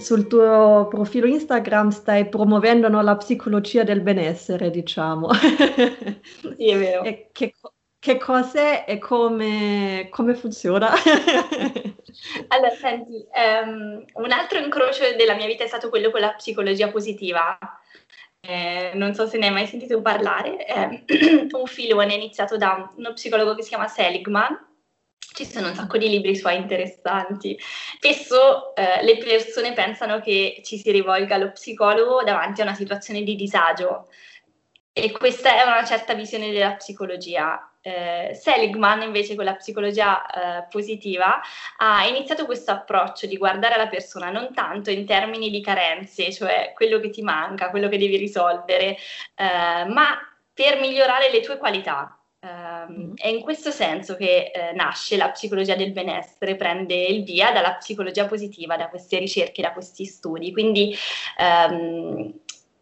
[0.09, 5.29] Sul tuo profilo Instagram stai promuovendo no, la psicologia del benessere, diciamo.
[5.35, 7.03] Sì, è vero.
[7.03, 7.53] E che,
[7.99, 10.93] che cos'è e come, come funziona?
[12.49, 13.23] allora, senti,
[13.63, 17.59] um, un altro incrocio della mia vita è stato quello con la psicologia positiva.
[18.41, 21.05] Eh, non so se ne hai mai sentito parlare, eh,
[21.53, 24.68] un filone iniziato da uno psicologo che si chiama Seligman,
[25.45, 27.57] ci sono un sacco di libri suoi interessanti.
[27.61, 33.23] Spesso eh, le persone pensano che ci si rivolga allo psicologo davanti a una situazione
[33.23, 34.09] di disagio
[34.93, 37.73] e questa è una certa visione della psicologia.
[37.81, 41.41] Eh, Seligman invece con la psicologia eh, positiva
[41.77, 46.73] ha iniziato questo approccio di guardare la persona non tanto in termini di carenze, cioè
[46.75, 48.97] quello che ti manca, quello che devi risolvere,
[49.37, 50.19] eh, ma
[50.53, 52.18] per migliorare le tue qualità.
[52.41, 57.51] Um, è in questo senso che eh, nasce la psicologia del benessere, prende il via
[57.51, 60.53] dalla psicologia positiva, da queste ricerche, da questi studi.
[60.53, 60.95] Quindi
[61.39, 62.33] um,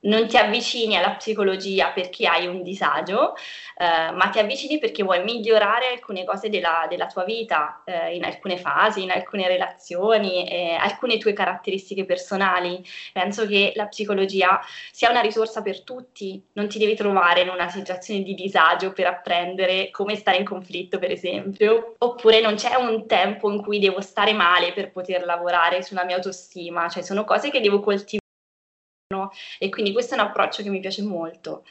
[0.06, 3.34] non ti avvicini alla psicologia perché hai un disagio,
[3.76, 8.24] eh, ma ti avvicini perché vuoi migliorare alcune cose della, della tua vita, eh, in
[8.24, 12.84] alcune fasi, in alcune relazioni, eh, alcune tue caratteristiche personali.
[13.12, 17.68] Penso che la psicologia sia una risorsa per tutti, non ti devi trovare in una
[17.68, 23.06] situazione di disagio per apprendere come stare in conflitto, per esempio, oppure non c'è un
[23.06, 27.50] tempo in cui devo stare male per poter lavorare sulla mia autostima, cioè sono cose
[27.50, 28.24] che devo coltivare
[29.58, 31.64] e quindi questo è un approccio che mi piace molto.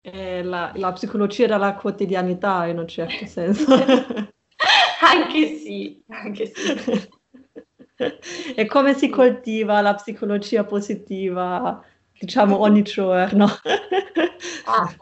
[0.00, 3.66] È la, la psicologia della quotidianità in un certo senso.
[5.00, 7.08] anche sì, anche sì.
[8.56, 11.84] e come si coltiva la psicologia positiva,
[12.18, 13.44] diciamo, ogni giorno?
[14.64, 14.96] ah,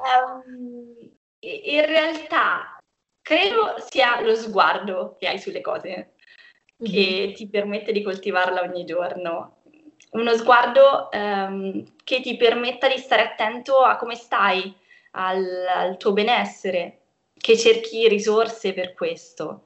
[0.45, 0.97] um,
[1.39, 2.77] in realtà
[3.23, 6.15] credo sia lo sguardo che hai sulle cose
[6.81, 7.35] che mm-hmm.
[7.35, 9.58] ti permette di coltivarla ogni giorno
[10.13, 14.75] uno sguardo ehm, che ti permetta di stare attento a come stai,
[15.13, 17.01] al, al, tuo benessere,
[17.37, 19.65] che cerchi risorse per questo.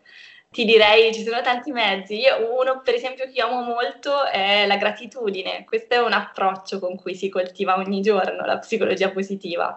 [0.50, 2.18] Ti direi, ci sono tanti mezzi.
[2.18, 5.64] Io, uno, per esempio, che amo molto è la gratitudine.
[5.64, 9.74] Questo è un approccio con cui si coltiva ogni giorno la psicologia positiva.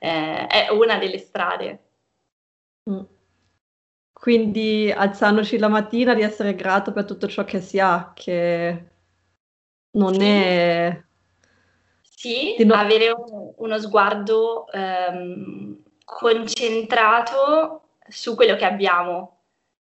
[0.00, 1.78] Eh, è una delle strade.
[2.90, 3.02] Mm.
[4.12, 8.95] Quindi alzandoci la mattina di essere grato per tutto ciò che si ha, che
[9.96, 11.04] non è...
[12.02, 12.74] Sì, no...
[12.74, 19.40] avere un, uno sguardo ehm, concentrato su quello che abbiamo,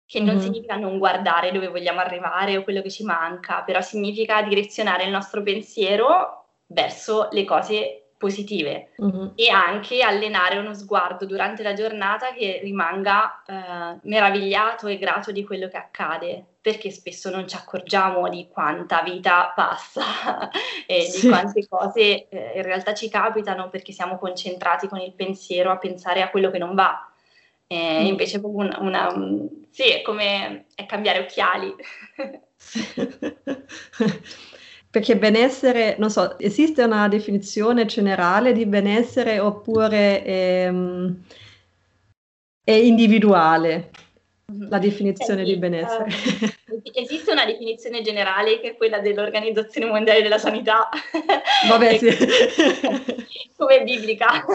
[0.05, 0.43] che non mm-hmm.
[0.43, 5.11] significa non guardare dove vogliamo arrivare o quello che ci manca, però significa direzionare il
[5.11, 9.27] nostro pensiero verso le cose positive mm-hmm.
[9.35, 15.43] e anche allenare uno sguardo durante la giornata che rimanga eh, meravigliato e grato di
[15.43, 20.49] quello che accade, perché spesso non ci accorgiamo di quanta vita passa
[20.87, 21.19] e sì.
[21.21, 25.77] di quante cose eh, in realtà ci capitano perché siamo concentrati con il pensiero a
[25.77, 27.11] pensare a quello che non va.
[27.67, 28.05] Eh, mm.
[28.05, 29.13] Invece una, una,
[29.69, 31.75] sì, è come è cambiare occhiali.
[34.93, 41.23] Perché benessere, non so, esiste una definizione generale di benessere oppure è, ehm,
[42.63, 43.89] è individuale?
[44.69, 46.11] La definizione eh sì, di benessere.
[46.67, 50.89] Uh, esiste una definizione generale che è quella dell'Organizzazione Mondiale della Sanità.
[51.67, 52.09] Vabbè, sì.
[53.57, 54.45] come biblica.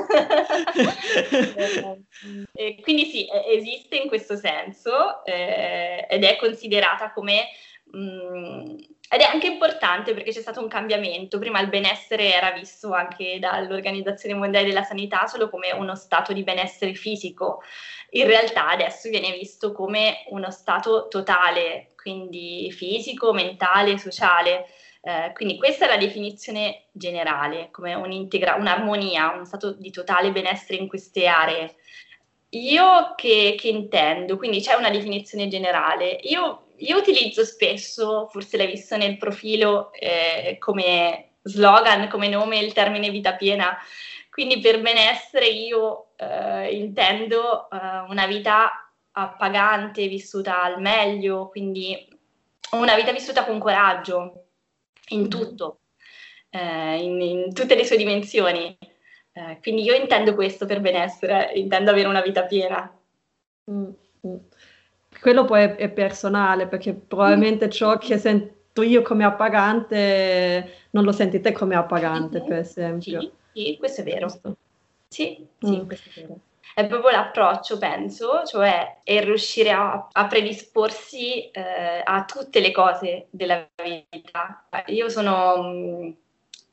[2.54, 7.48] e quindi sì, esiste in questo senso eh, ed è considerata come...
[7.90, 8.76] Mh, mm,
[9.10, 11.38] ed è anche importante perché c'è stato un cambiamento.
[11.38, 16.42] Prima il benessere era visto anche dall'Organizzazione Mondiale della Sanità solo come uno stato di
[16.42, 17.60] benessere fisico
[18.10, 24.66] in realtà adesso viene visto come uno stato totale, quindi fisico, mentale, sociale.
[25.02, 30.88] Eh, quindi questa è la definizione generale, come un'armonia, uno stato di totale benessere in
[30.88, 31.76] queste aree.
[32.50, 34.38] Io che, che intendo?
[34.38, 36.18] Quindi c'è una definizione generale.
[36.22, 42.72] Io, io, utilizzo spesso, forse l'hai visto nel profilo, eh, come slogan, come nome, il
[42.72, 43.76] termine vita piena.
[44.30, 47.76] Quindi per benessere io eh, intendo eh,
[48.08, 52.08] una vita appagante, vissuta al meglio, quindi
[52.72, 54.44] una vita vissuta con coraggio
[55.08, 55.28] in mm-hmm.
[55.28, 55.80] tutto,
[56.50, 58.76] eh, in, in, tutte le sue dimensioni.
[59.32, 62.96] Eh, quindi io intendo questo per benessere, intendo avere una vita piena.
[63.70, 63.90] Mm-hmm.
[65.20, 67.70] Quello poi è, è personale, perché probabilmente mm.
[67.70, 72.48] ciò che sento io come appagante non lo senti te come appagante, mm-hmm.
[72.48, 73.20] per esempio.
[73.20, 73.30] Sì.
[73.52, 74.28] Sì, questo è vero.
[75.08, 75.86] Sì, sì, mm.
[75.86, 76.38] questo è vero.
[76.74, 83.26] È proprio l'approccio, penso, cioè è riuscire a, a predisporsi eh, a tutte le cose
[83.30, 84.68] della vita.
[84.86, 86.14] Io sono um,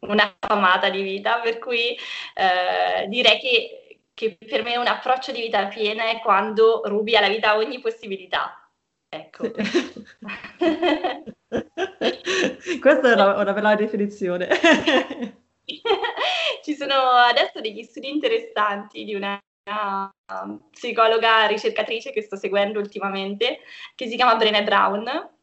[0.01, 1.97] una famata di vita, per cui
[2.35, 3.84] eh, direi che,
[4.15, 8.67] che per me un approccio di vita piena è quando rubi alla vita ogni possibilità.
[9.09, 9.51] Ecco.
[12.79, 14.47] Questa è una, una bella definizione.
[16.63, 23.59] Ci sono adesso degli studi interessanti di una uh, psicologa ricercatrice che sto seguendo ultimamente,
[23.95, 25.33] che si chiama Brené Brown.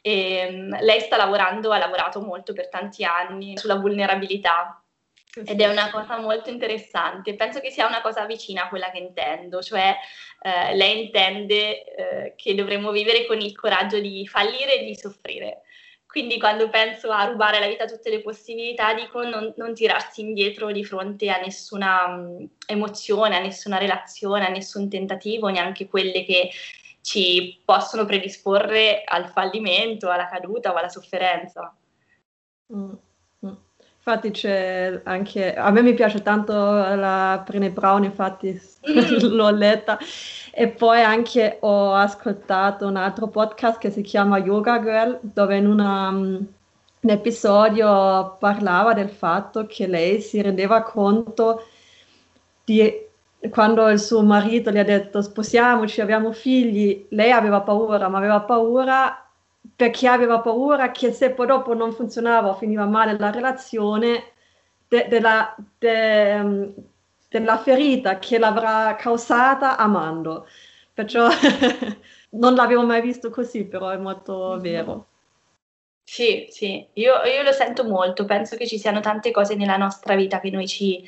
[0.00, 4.81] E, um, lei sta lavorando, ha lavorato molto per tanti anni sulla vulnerabilità
[5.34, 7.34] ed è una cosa molto interessante.
[7.34, 9.96] Penso che sia una cosa vicina a quella che intendo, cioè
[10.42, 15.62] eh, lei intende eh, che dovremmo vivere con il coraggio di fallire e di soffrire.
[16.06, 20.20] Quindi quando penso a rubare la vita a tutte le possibilità, dico non, non tirarsi
[20.20, 26.22] indietro di fronte a nessuna um, emozione, a nessuna relazione, a nessun tentativo, neanche quelle
[26.24, 26.50] che
[27.00, 31.74] ci possono predisporre al fallimento, alla caduta o alla sofferenza.
[32.74, 32.92] Mm.
[34.04, 38.60] Infatti c'è anche, a me mi piace tanto la Brené Brown, infatti
[38.90, 39.30] mm.
[39.30, 39.96] l'ho letta
[40.52, 45.68] e poi anche ho ascoltato un altro podcast che si chiama Yoga Girl, dove in
[45.68, 46.46] una, um,
[47.00, 51.64] un episodio parlava del fatto che lei si rendeva conto
[52.64, 53.06] di
[53.50, 58.40] quando il suo marito gli ha detto sposiamoci, abbiamo figli, lei aveva paura, ma aveva
[58.40, 59.30] paura
[59.76, 64.32] perché aveva paura che se poi dopo non funzionava o finiva male la relazione,
[64.88, 66.74] de, della, de, um,
[67.28, 70.46] della ferita che l'avrà causata amando.
[70.92, 71.28] Perciò
[72.30, 74.60] non l'avevo mai visto così, però è molto mm-hmm.
[74.60, 75.06] vero.
[76.04, 80.14] Sì, sì, io, io, lo sento molto, penso che ci siano tante cose nella nostra
[80.14, 81.02] vita che noi ci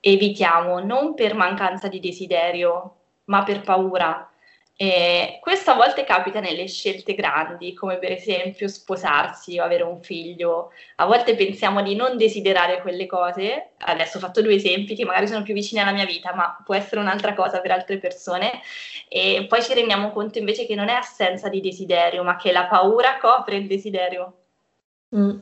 [0.00, 4.28] evitiamo, non per mancanza di desiderio, ma per paura.
[4.76, 10.02] E questo a volte capita nelle scelte grandi, come per esempio sposarsi o avere un
[10.02, 10.72] figlio.
[10.96, 13.70] A volte pensiamo di non desiderare quelle cose.
[13.78, 16.74] Adesso ho fatto due esempi che magari sono più vicini alla mia vita, ma può
[16.74, 18.50] essere un'altra cosa per altre persone.
[19.08, 22.66] E poi ci rendiamo conto invece che non è assenza di desiderio, ma che la
[22.66, 24.32] paura copre il desiderio.
[25.14, 25.38] Mm.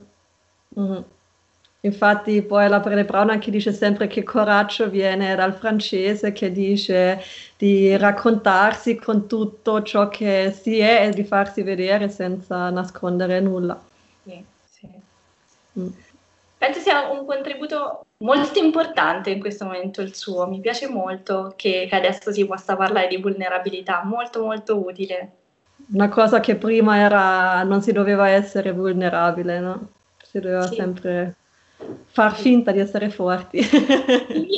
[0.79, 1.03] Mm.
[1.85, 7.21] Infatti poi la Brené Brown anche dice sempre che coraggio viene dal francese che dice
[7.57, 13.83] di raccontarsi con tutto ciò che si è e di farsi vedere senza nascondere nulla.
[14.23, 14.89] Sì, sì.
[15.81, 15.89] Mm.
[16.57, 21.87] Penso sia un contributo molto importante in questo momento il suo, mi piace molto che,
[21.89, 25.33] che adesso si possa parlare di vulnerabilità, molto molto utile.
[25.93, 29.89] Una cosa che prima era non si doveva essere vulnerabile, no?
[30.23, 30.77] Si doveva sì.
[30.77, 31.35] sempre
[32.07, 33.59] far finta di essere forti.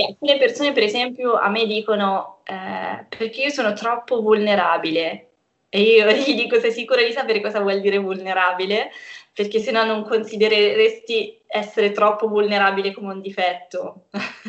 [0.08, 5.28] Alcune persone, per esempio, a me dicono eh, perché io sono troppo vulnerabile.
[5.68, 8.90] E io gli dico: Sei sicura di sapere cosa vuol dire vulnerabile?
[9.32, 14.06] Perché se no non considereresti essere troppo vulnerabile come un difetto.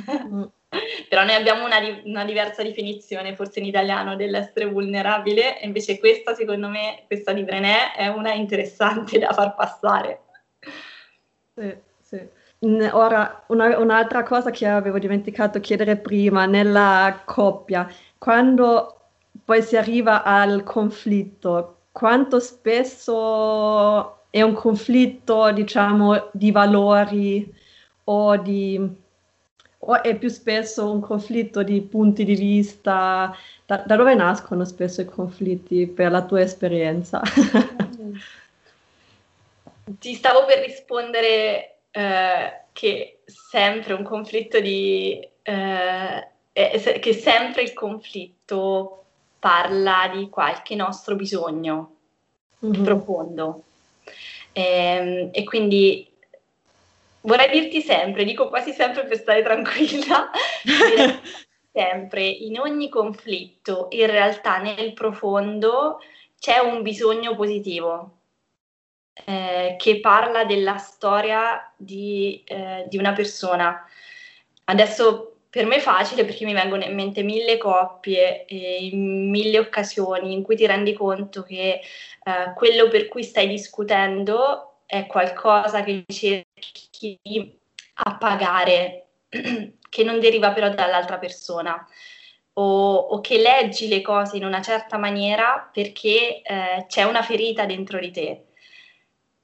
[0.07, 0.43] Mm.
[1.07, 6.33] Però noi abbiamo una, una, diversa definizione, forse in italiano, dell'essere vulnerabile, e invece questa,
[6.33, 10.21] secondo me, questa di Brené, è una interessante da far passare.
[11.55, 12.27] Sì, sì.
[12.65, 17.87] Ora, una, un'altra cosa che avevo dimenticato di chiedere prima, nella coppia,
[18.17, 19.01] quando
[19.43, 27.53] poi si arriva al conflitto, quanto spesso è un conflitto, diciamo, di valori
[28.05, 28.81] o, di,
[29.77, 33.31] o è più spesso un conflitto di punti di vista?
[33.63, 37.21] Da, da dove nascono spesso i conflitti per la tua esperienza?
[39.99, 45.27] Ti stavo per rispondere eh, che sempre un conflitto di...
[45.41, 49.03] Eh, che sempre il conflitto
[49.39, 51.95] parla di qualche nostro bisogno
[52.65, 52.83] mm-hmm.
[52.83, 53.63] profondo.
[54.51, 56.09] E, ehm, e, quindi
[57.21, 60.31] vorrei dirti sempre, dico quasi sempre per stare tranquilla,
[61.71, 65.99] sempre in ogni conflitto, in realtà nel profondo
[66.39, 68.14] c'è un bisogno positivo.
[69.23, 73.81] Eh, che parla della storia di, eh, di una persona.
[74.65, 80.33] Adesso per me è facile perché mi vengono in mente mille coppie e mille occasioni
[80.33, 81.79] in cui ti rendi conto che
[82.23, 87.57] eh, quello per cui stai discutendo è qualcosa che cerchi di
[87.93, 91.87] appagare, che non deriva però dall'altra persona.
[92.57, 97.65] O, o, che leggi le cose in una certa maniera perché eh, c'è una ferita
[97.65, 98.44] dentro di te.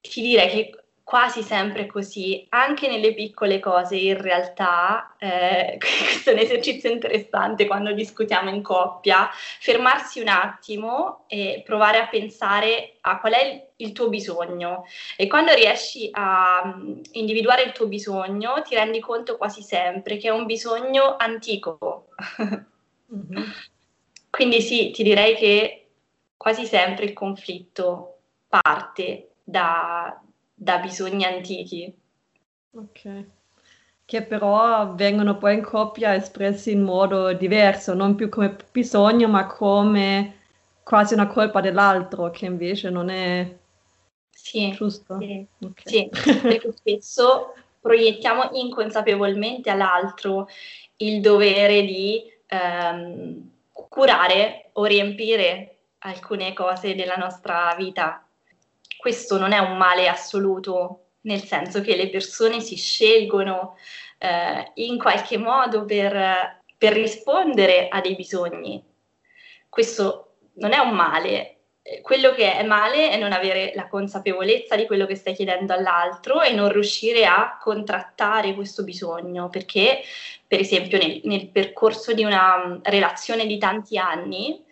[0.02, 0.82] Ti direi che
[1.12, 7.68] quasi sempre così, anche nelle piccole cose in realtà, eh, questo è un esercizio interessante
[7.68, 9.30] quando discutiamo in coppia,
[9.60, 14.86] fermarsi un attimo e provare a pensare a qual è il, tuo bisogno
[15.18, 20.30] e quando riesci a um, individuare il tuo bisogno ti rendi conto quasi sempre che
[20.30, 22.08] è un bisogno antico.
[23.14, 23.50] mm-hmm.
[24.32, 25.88] Quindi sì, ti direi che
[26.38, 30.22] quasi sempre il conflitto parte da,
[30.54, 31.94] da bisogni antichi.
[32.74, 33.26] Ok.
[34.06, 39.48] Che però vengono poi in coppia espressi in modo diverso, non più come bisogno, ma
[39.48, 40.40] come
[40.84, 43.58] quasi una colpa dell'altro, che invece non è
[44.30, 45.18] sì, giusto.
[45.20, 45.84] Sì, okay.
[45.84, 46.10] sì
[46.42, 50.48] perché spesso proiettiamo inconsapevolmente all'altro
[50.98, 58.26] il dovere di ehm, curare o riempire alcune cose della nostra vita
[59.02, 63.76] questo non è un male assoluto, nel senso che le persone si scelgono
[64.20, 68.82] eh, in qualche modo per, per rispondere a dei bisogni.
[69.68, 71.62] Questo non è un male,
[72.04, 76.44] quello che è male è non avere la consapevolezza di quello che stai chiedendo all'altro
[76.44, 80.02] e non riuscire a contrattare questo bisogno, perché
[80.48, 84.64] per esempio nel, nel percorso di una relazione di tanti anni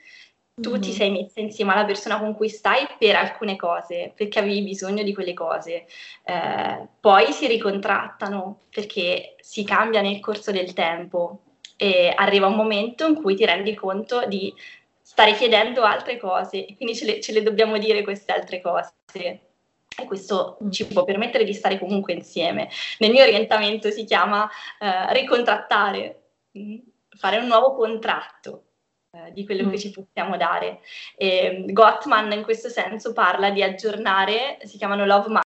[0.62, 0.82] tu mm-hmm.
[0.82, 5.04] ti sei messa insieme alla persona con cui stai per alcune cose, perché avevi bisogno
[5.04, 5.86] di quelle cose.
[6.24, 11.42] Eh, poi si ricontrattano perché si cambia nel corso del tempo
[11.78, 14.54] e arriva un momento in cui ti rendi conto di
[15.02, 18.92] stare chiedendo altre cose e quindi ce le, ce le dobbiamo dire queste altre cose.
[19.14, 22.70] E questo ci può permettere di stare comunque insieme.
[23.00, 24.50] Nel mio orientamento si chiama
[24.80, 26.22] eh, ricontrattare,
[26.58, 26.78] mm,
[27.18, 28.64] fare un nuovo contratto
[29.12, 29.72] eh, di quello mm.
[29.72, 30.82] che ci possiamo dare.
[31.16, 35.44] E Gottman in questo senso parla di aggiornare, si chiamano love map,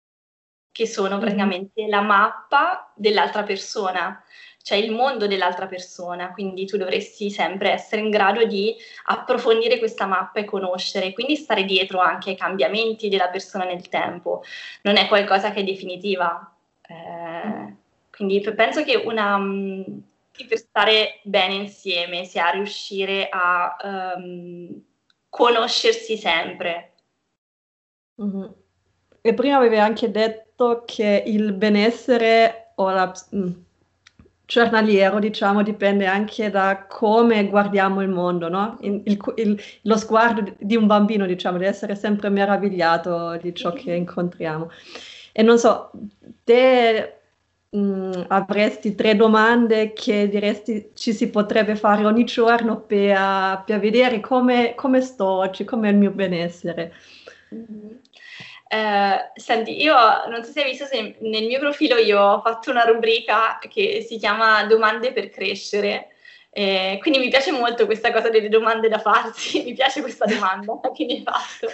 [0.72, 1.20] che sono mm.
[1.20, 1.89] praticamente mm.
[1.89, 4.24] la mappa dell'altra persona,
[4.64, 10.07] cioè il mondo dell'altra persona, quindi tu dovresti sempre essere in grado di approfondire questa
[10.07, 14.43] mappa e conoscere, quindi stare dietro anche ai cambiamenti della persona nel tempo,
[14.82, 16.51] non è qualcosa che è definitiva.
[16.88, 17.76] Eh,
[18.09, 19.38] quindi penso che una,
[20.46, 23.76] per stare bene insieme, sia riuscire a
[24.18, 24.84] um,
[25.30, 26.94] conoscersi sempre.
[28.22, 28.50] Mm-hmm.
[29.22, 33.52] E prima avevi anche detto che il benessere o la, mm,
[34.52, 38.78] giornaliero, diciamo, dipende anche da come guardiamo il mondo, no?
[38.82, 39.02] Il,
[39.36, 44.70] il, lo sguardo di un bambino, diciamo, di essere sempre meravigliato di ciò che incontriamo.
[45.32, 45.92] E non so,
[46.44, 47.20] te
[47.72, 53.80] mh, mm, avresti tre domande che diresti ci si potrebbe fare ogni giorno per, per
[53.80, 56.93] vedere come, come, sto oggi, com'è il mio benessere.
[57.53, 57.89] Mm-hmm.
[58.67, 59.95] Eh, senti, io
[60.30, 64.01] non so se hai visto se nel mio profilo io ho fatto una rubrica che
[64.07, 66.07] si chiama Domande per crescere.
[66.53, 70.80] Eh, quindi mi piace molto questa cosa delle domande da farsi, mi piace questa domanda
[70.95, 71.67] che mi hai fatto.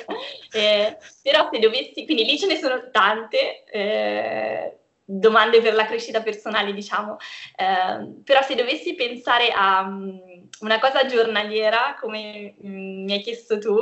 [0.51, 4.77] Eh, però se dovessi, quindi lì ce ne sono tante, eh,
[5.10, 7.18] domande per la crescita personale, diciamo.
[7.55, 13.58] Eh, però se dovessi pensare a um, una cosa giornaliera, come um, mi hai chiesto
[13.58, 13.78] tu,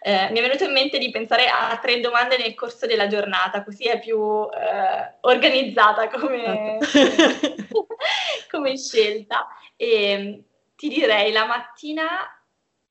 [0.00, 3.62] eh, mi è venuto in mente di pensare a tre domande nel corso della giornata,
[3.62, 6.78] così è più eh, organizzata come,
[8.50, 9.48] come scelta.
[9.76, 10.44] E
[10.76, 12.06] ti direi la mattina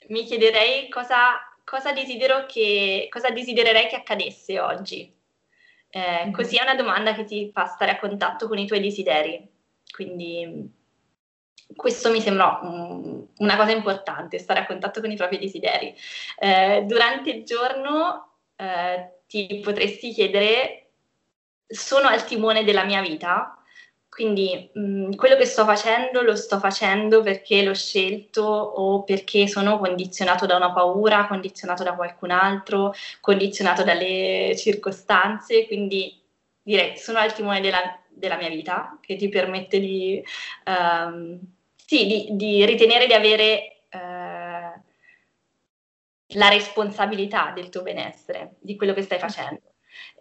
[0.10, 5.19] mi chiederei cosa, cosa, desidero che, cosa desidererei che accadesse oggi.
[5.90, 6.32] Eh, mm-hmm.
[6.32, 9.48] Così è una domanda che ti fa stare a contatto con i tuoi desideri.
[9.92, 10.72] Quindi
[11.76, 15.96] questo mi sembra um, una cosa importante, stare a contatto con i propri desideri.
[16.40, 20.92] Eh, durante il giorno eh, ti potresti chiedere,
[21.68, 23.59] sono al timone della mia vita?
[24.10, 29.48] Quindi mh, mm, quello che sto facendo lo sto facendo perché l'ho scelto o perché
[29.48, 36.20] sono condizionato da una paura, condizionato da qualcun altro, condizionato dalle circostanze, quindi
[36.62, 40.22] direi sono al timone della, della mia vita che ti permette di,
[40.66, 41.40] um,
[41.76, 44.82] sì, di, di, ritenere di avere uh,
[46.34, 49.69] la responsabilità del tuo benessere, di quello che stai facendo.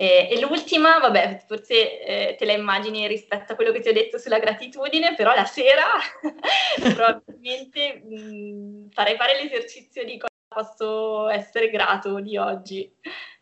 [0.00, 3.92] E, e l'ultima, vabbè, forse eh, te la immagini rispetto a quello che ti ho
[3.92, 5.86] detto sulla gratitudine, però la sera
[6.94, 12.88] probabilmente mh, farei fare l'esercizio di cosa posso essere grato di oggi.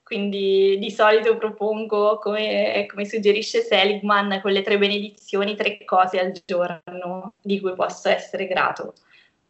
[0.03, 6.33] Quindi di solito propongo, come, come, suggerisce Seligman, con le tre benedizioni, tre cose al
[6.43, 8.95] giorno di cui posso essere grato.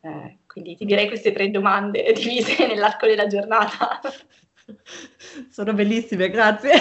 [0.01, 4.01] Eh, quindi ti direi queste tre domande divise nell'arco della giornata.
[5.51, 6.73] Sono bellissime, grazie.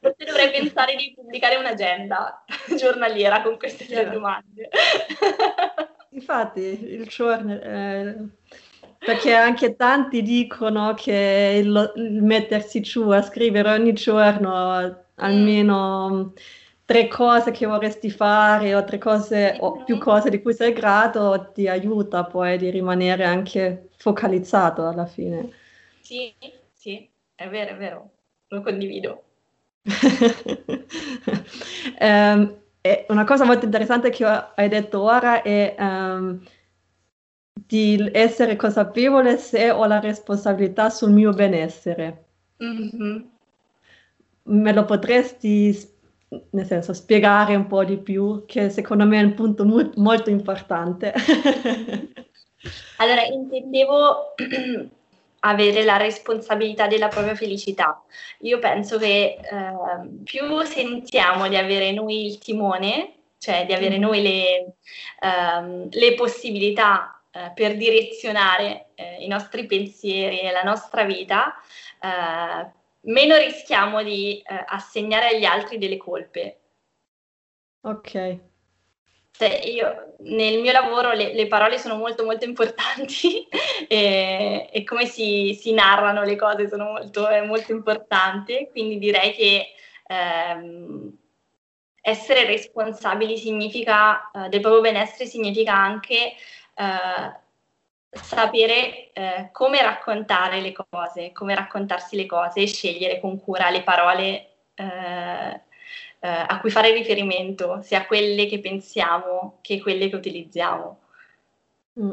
[0.00, 2.44] Forse dovrei pensare di pubblicare un'agenda
[2.78, 4.68] giornaliera con queste tre domande.
[6.10, 7.60] Infatti, il giorno...
[7.60, 8.16] Eh,
[9.04, 16.28] perché anche tanti dicono che il, il, mettersi giù a scrivere ogni giorno almeno mm.
[16.84, 21.50] Tre cose che vorresti fare o tre cose o più cose di cui sei grato
[21.52, 25.50] ti aiuta poi di rimanere anche focalizzato alla fine.
[26.00, 26.34] Sì,
[26.72, 28.10] sì, è vero, è vero,
[28.48, 29.22] lo condivido.
[32.00, 32.60] um,
[33.08, 36.40] una cosa molto interessante che hai detto ora è um,
[37.52, 42.24] di essere consapevole se ho la responsabilità sul mio benessere.
[42.62, 43.20] Mm-hmm.
[44.44, 45.76] Me lo potresti,
[46.50, 50.30] nel senso, spiegare un po' di più, che secondo me è un punto mu- molto
[50.30, 51.12] importante.
[52.98, 54.34] Allora, intendevo
[55.40, 58.00] avere la responsabilità della propria felicità.
[58.40, 64.00] Io penso che eh, più sentiamo di avere noi il timone, cioè di avere mm.
[64.00, 64.74] noi le,
[65.20, 71.52] um, le possibilità uh, per direzionare uh, i nostri pensieri e la nostra vita,
[72.00, 72.70] uh,
[73.02, 76.60] meno rischiamo di assegnare agli altri delle colpe.
[77.82, 78.38] Ok.
[79.34, 83.48] Cioè, io nel mio lavoro le, le, parole sono molto molto importanti
[83.88, 89.32] e, e come si, si, narrano le cose sono molto, è molto importante, quindi direi
[89.32, 89.68] che
[90.06, 91.16] ehm,
[92.02, 96.34] essere responsabili significa, eh, del proprio benessere significa anche
[96.74, 97.40] eh,
[98.12, 103.82] sapere eh, come raccontare le cose, come raccontarsi le cose e scegliere con cura le
[103.82, 105.60] parole eh,
[106.24, 110.98] eh, a cui fare riferimento, sia quelle che pensiamo che quelle che utilizziamo.
[112.00, 112.10] Mm.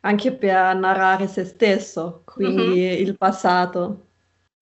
[0.00, 3.02] Anche per narrare se stesso, quindi mm-hmm.
[3.02, 4.06] il passato.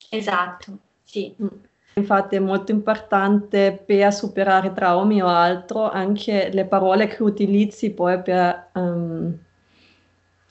[0.09, 1.35] Esatto, sì.
[1.43, 1.47] Mm.
[1.95, 8.23] Infatti è molto importante per superare traumi o altro anche le parole che utilizzi poi
[8.23, 9.39] per um,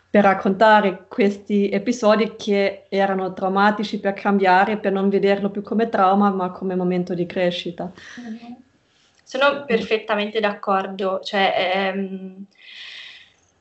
[0.09, 6.31] per raccontare questi episodi che erano traumatici per cambiare, per non vederlo più come trauma,
[6.31, 7.91] ma come momento di crescita.
[9.23, 11.53] Sono perfettamente d'accordo, cioè
[11.93, 12.43] ehm,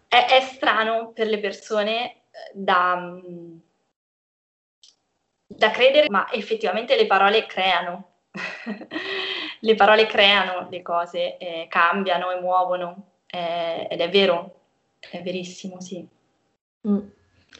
[0.09, 2.22] è, è, strano per le persone
[2.55, 3.20] da,
[5.46, 8.12] da credere, ma effettivamente le parole creano.
[9.61, 14.61] le parole creano le cose, eh, cambiano e muovono, eh, ed è vero,
[14.99, 16.16] è verissimo, sì.
[16.89, 16.99] Mm.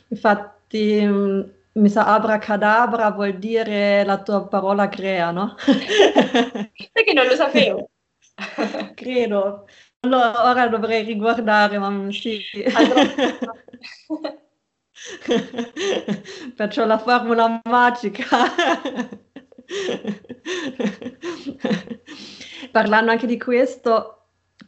[0.09, 1.41] Infatti, mm,
[1.72, 5.55] mi sa abracadabra vuol dire la tua parola crea, no?
[6.72, 7.91] Che non lo sapevo.
[8.95, 9.66] Credo.
[10.01, 12.41] Allora, ora dovrei riguardare, ma sì.
[12.74, 13.03] Allora.
[16.57, 18.26] Perciò la formula magica.
[22.70, 24.18] Parlando anche di questo,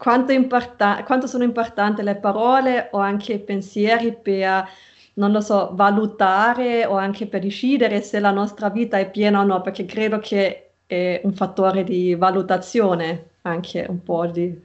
[0.00, 4.66] quanto, importa- quanto sono importanti le parole o anche i pensieri per,
[5.14, 9.44] non lo so, valutare o anche per decidere se la nostra vita è piena o
[9.44, 14.58] no, perché credo che è un fattore di valutazione anche un po' di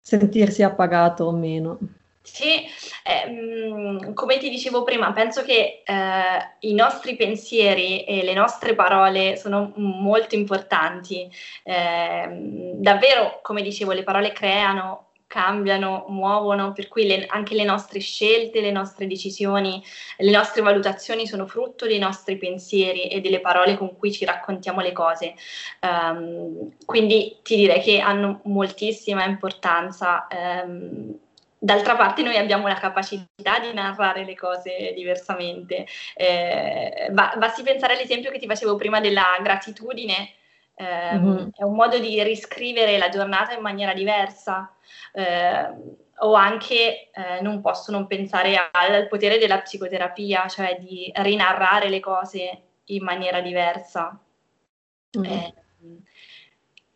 [0.00, 1.78] sentirsi appagato o meno.
[2.22, 2.64] Sì,
[3.02, 9.36] eh, come ti dicevo prima, penso che eh, i nostri pensieri e le nostre parole
[9.36, 11.28] sono molto importanti.
[11.62, 12.28] Eh,
[12.74, 18.60] davvero, come dicevo, le parole creano cambiano, muovono, per cui le, anche le nostre scelte,
[18.60, 19.80] le nostre decisioni,
[20.16, 24.80] le nostre valutazioni sono frutto dei nostri pensieri e delle parole con cui ci raccontiamo
[24.80, 25.34] le cose.
[25.82, 30.26] Um, quindi ti direi che hanno moltissima importanza.
[30.64, 31.16] Um,
[31.62, 35.86] D'altra parte noi abbiamo la capacità di narrare le cose diversamente.
[36.14, 40.32] Eh, basti pensare all'esempio che ti facevo prima della gratitudine.
[40.74, 41.48] Eh, mm-hmm.
[41.54, 44.74] È un modo di riscrivere la giornata in maniera diversa.
[45.12, 51.90] Eh, o anche eh, non posso non pensare al potere della psicoterapia, cioè di rinarrare
[51.90, 54.18] le cose in maniera diversa.
[55.18, 55.48] Mm-hmm.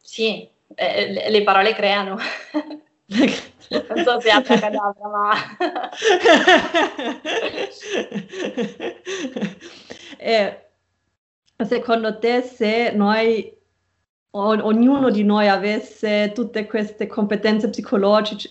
[0.00, 2.16] sì, eh, le parole creano.
[3.06, 5.32] Non so se è cadavra, ma...
[10.18, 10.68] e
[11.66, 13.56] secondo te se noi,
[14.30, 18.50] o, ognuno di noi avesse tutte queste competenze psicologiche,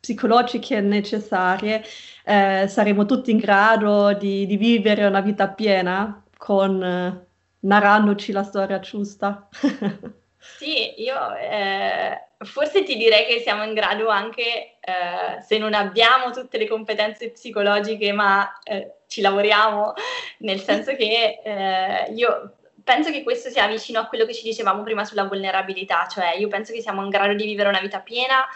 [0.00, 1.82] psicologiche necessarie,
[2.24, 7.26] eh, saremmo tutti in grado di, di, vivere una vita piena con, eh,
[7.60, 9.48] narrandoci la storia giusta?
[10.40, 11.34] sì, io...
[11.34, 16.66] Eh forse ti direi che siamo in grado anche, eh, se non abbiamo tutte le
[16.66, 19.92] competenze psicologiche, ma eh, ci lavoriamo,
[20.38, 24.82] nel senso che eh, io penso che questo sia vicino a quello che ci dicevamo
[24.82, 28.46] prima sulla vulnerabilità, cioè io penso che siamo in grado di vivere una vita piena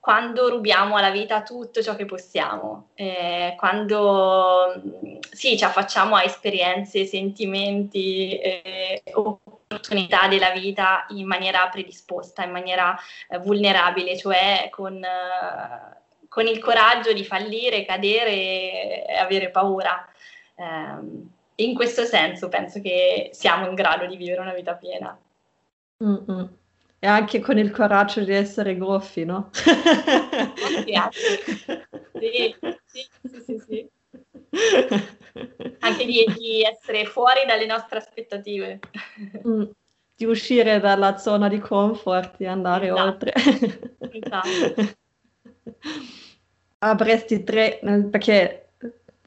[0.00, 4.80] quando rubiamo alla vita tutto ciò che possiamo, eh, quando
[5.30, 9.02] sì, ci affacciamo a esperienze, sentimenti, eh,
[9.68, 12.98] opportunità della vita in maniera predisposta, in maniera
[13.28, 20.08] eh, vulnerabile, cioè con, eh, con, il coraggio di fallire, cadere e avere paura.
[20.54, 25.18] Eh, in questo senso penso che siamo in grado di vivere una vita piena.
[26.02, 26.56] Mm-mm.
[27.00, 29.50] E anche con il coraggio di essere goffi, no?
[29.52, 29.64] sì,
[32.18, 32.56] sì,
[32.86, 33.88] sì, sì, sì.
[35.80, 38.80] Anche di, di, essere fuori dalle nostre aspettative.
[39.46, 39.64] Mm,
[40.16, 43.02] di uscire dalla zona di comfort, di andare esatto.
[43.02, 43.32] oltre.
[44.12, 44.96] esatto.
[46.80, 47.80] Avresti tre,
[48.10, 48.67] perché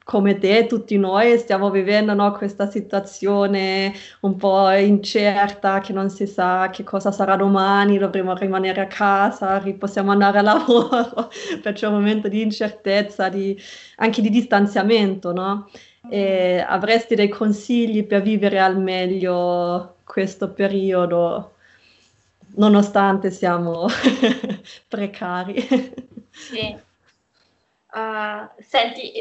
[0.04, 6.26] come te, tutti noi stiamo vivendo no, questa situazione un po' incerta, che non si
[6.26, 11.30] sa che cosa sarà domani, dovremo rimanere a casa, possiamo andare a lavoro,
[11.62, 13.56] perciò un momento di incertezza, di,
[13.96, 15.70] anche di distanziamento, no?
[16.10, 21.54] E avresti dei consigli per vivere al meglio questo periodo,
[22.56, 23.86] nonostante siamo
[24.88, 25.64] precari?
[26.30, 26.76] Sì.
[27.94, 29.12] Uh, senti,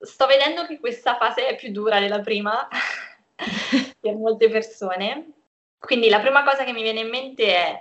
[0.00, 2.66] sto vedendo che questa fase è più dura della prima
[4.00, 5.32] per molte persone.
[5.78, 7.80] Quindi la prima cosa che mi viene in mente è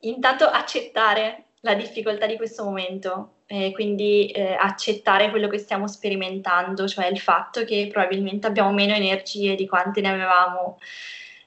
[0.00, 6.88] intanto accettare la difficoltà di questo momento, eh, quindi eh, accettare quello che stiamo sperimentando,
[6.88, 10.78] cioè il fatto che probabilmente abbiamo meno energie di quante ne avevamo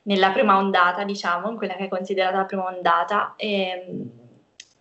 [0.04, 4.12] nella prima ondata, diciamo, in quella che è considerata la prima ondata, e, ehm,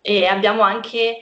[0.01, 1.19] e abbiamo anche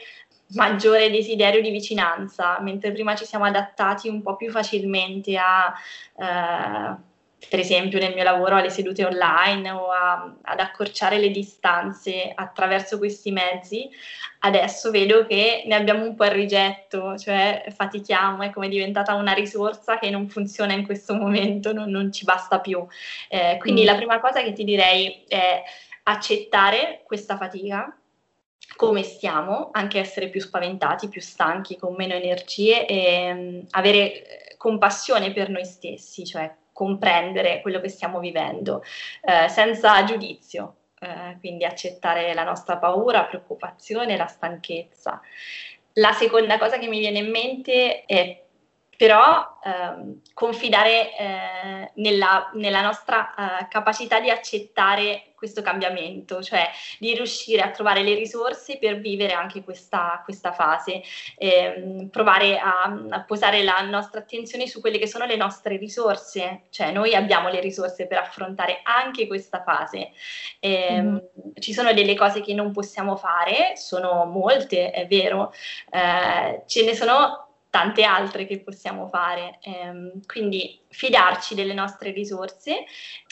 [0.54, 5.74] maggiore desiderio di vicinanza, mentre prima ci siamo adattati un po' più facilmente a,
[6.18, 7.10] eh,
[7.50, 12.98] per esempio nel mio lavoro, alle sedute online o a, ad accorciare le distanze attraverso
[12.98, 13.90] questi mezzi,
[14.40, 19.34] adesso vedo che ne abbiamo un po' il rigetto, cioè fatichiamo, è come diventata una
[19.34, 22.86] risorsa che non funziona in questo momento, non, non ci basta più.
[23.28, 23.86] Eh, quindi mm.
[23.86, 25.64] la prima cosa che ti direi è
[26.04, 27.96] accettare questa fatica
[28.82, 34.00] come stiamo, anche essere più spaventati, più stanchi, con meno energie e um, avere
[34.50, 38.82] eh, compassione per noi stessi, cioè comprendere quello che stiamo vivendo
[39.22, 45.22] eh, senza giudizio, eh, quindi accettare la nostra paura, preoccupazione, la stanchezza.
[45.94, 48.46] La seconda cosa che mi viene in mente è
[49.02, 57.16] però ehm, confidare eh, nella, nella, nostra eh, capacità di accettare questo cambiamento, cioè di
[57.16, 61.02] riuscire a trovare le risorse per vivere anche questa, questa fase,
[61.36, 66.66] eh, provare a, a, posare la nostra attenzione su quelle che sono le nostre risorse,
[66.70, 70.12] cioè noi abbiamo le risorse per affrontare anche questa fase.
[70.64, 71.18] Mm.
[71.58, 75.52] Ci sono delle cose che non possiamo fare, sono molte, è vero,
[75.90, 79.58] eh, ce ne sono tante altre che possiamo fare.
[79.64, 82.84] Ehm, quindi fidarci delle nostre risorse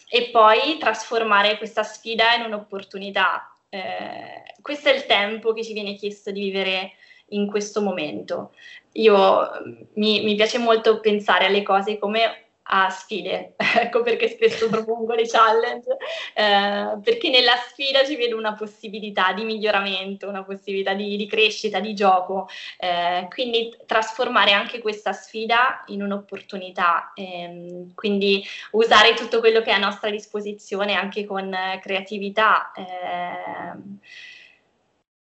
[0.09, 3.53] e poi trasformare questa sfida in un'opportunità.
[3.69, 6.93] Eh, questo è il tempo che ci viene chiesto di vivere
[7.27, 8.53] in questo momento.
[8.93, 9.51] Io
[9.95, 15.27] mi, mi piace molto pensare alle cose come a sfide, ecco perché spesso propongo le
[15.27, 15.89] challenge,
[16.33, 21.79] eh, perché nella sfida ci vedo una possibilità di miglioramento, una possibilità di, di crescita,
[21.79, 22.47] di gioco,
[22.77, 29.73] eh, quindi trasformare anche questa sfida in un'opportunità, ehm, quindi usare tutto quello che è
[29.73, 32.71] a nostra disposizione anche con creatività.
[32.73, 33.97] Eh,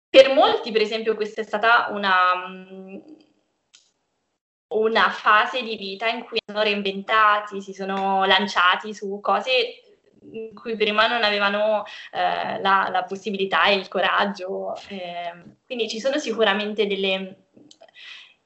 [0.10, 2.34] per molti, per esempio, questa è stata una
[4.70, 9.84] una fase di vita in cui sono reinventati, si sono lanciati su cose
[10.32, 14.76] in cui prima non avevano eh, la, la, possibilità e il coraggio.
[14.90, 17.48] Eh, quindi ci sono sicuramente delle,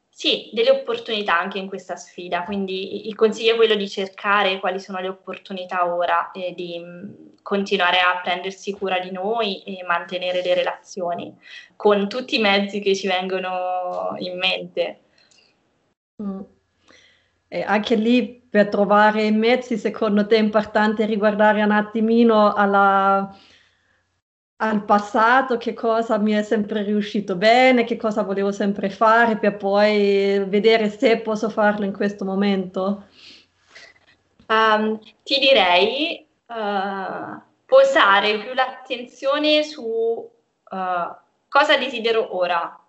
[0.10, 2.44] sì, delle opportunità anche in questa sfida.
[2.44, 7.42] Quindi il consiglio è quello di cercare quali sono le opportunità ora e di mh,
[7.42, 11.36] continuare a prendersi cura di noi e mantenere le relazioni
[11.76, 15.03] con tutti i mezzi che ci vengono in mente.
[16.24, 16.40] Mm.
[17.48, 23.36] E anche lì per trovare i mezzi, secondo te è importante riguardare un attimino alla,
[24.58, 29.58] al passato, che cosa mi è sempre riuscito bene, che cosa volevo sempre fare, per
[29.58, 33.06] poi vedere se posso farlo in questo momento?
[34.48, 41.16] Um, ti direi uh, posare più l'attenzione su uh,
[41.48, 42.80] cosa desidero ora.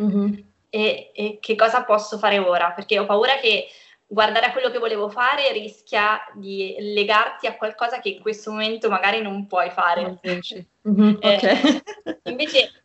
[0.00, 3.68] Mm-hmm e, e che cosa posso fare ora, perché ho paura che
[4.06, 8.90] guardare a quello che volevo fare rischia di legarti a qualcosa che in questo momento
[8.90, 10.20] magari non puoi fare.
[10.26, 11.82] Mm-hmm, eh, okay.
[12.30, 12.84] invece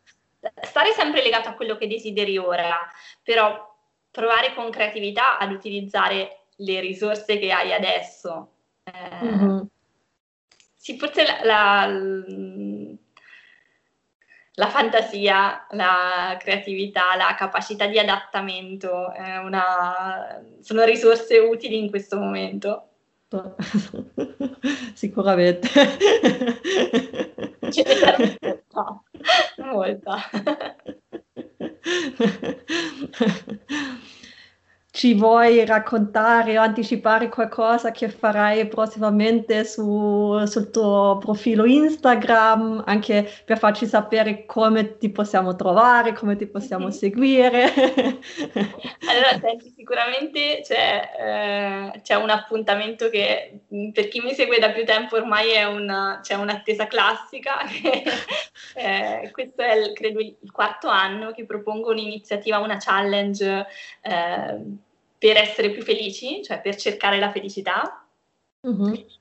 [0.61, 2.79] stare sempre legato a quello che desideri ora,
[3.21, 3.69] però
[4.09, 8.51] provare con creatività ad utilizzare le risorse che hai adesso.
[8.83, 9.61] Eh, mm-hmm.
[10.75, 11.87] Sì, forse la, la,
[14.55, 22.87] la fantasia, la creatività, la capacità di adattamento una, sono risorse utili in questo momento.
[24.93, 25.69] Sicuramente.
[27.69, 29.01] Ce ne serve molta.
[29.57, 30.17] molta.
[34.93, 43.31] ci vuoi raccontare o anticipare qualcosa che farai prossimamente su, sul tuo profilo Instagram, anche
[43.45, 46.93] per farci sapere come ti possiamo trovare, come ti possiamo mm-hmm.
[46.93, 47.63] seguire?
[49.07, 54.71] allora, senti, sicuramente c'è, eh, c'è, un appuntamento che mm, per chi mi segue da
[54.71, 57.59] più tempo ormai è una, c'è un'attesa classica.
[57.81, 58.03] Che,
[58.75, 63.65] eh, questo è, il, credo, il quarto anno che propongo un'iniziativa, una challenge.
[64.01, 64.79] Eh,
[65.21, 68.03] per essere più felici, cioè per cercare la felicità.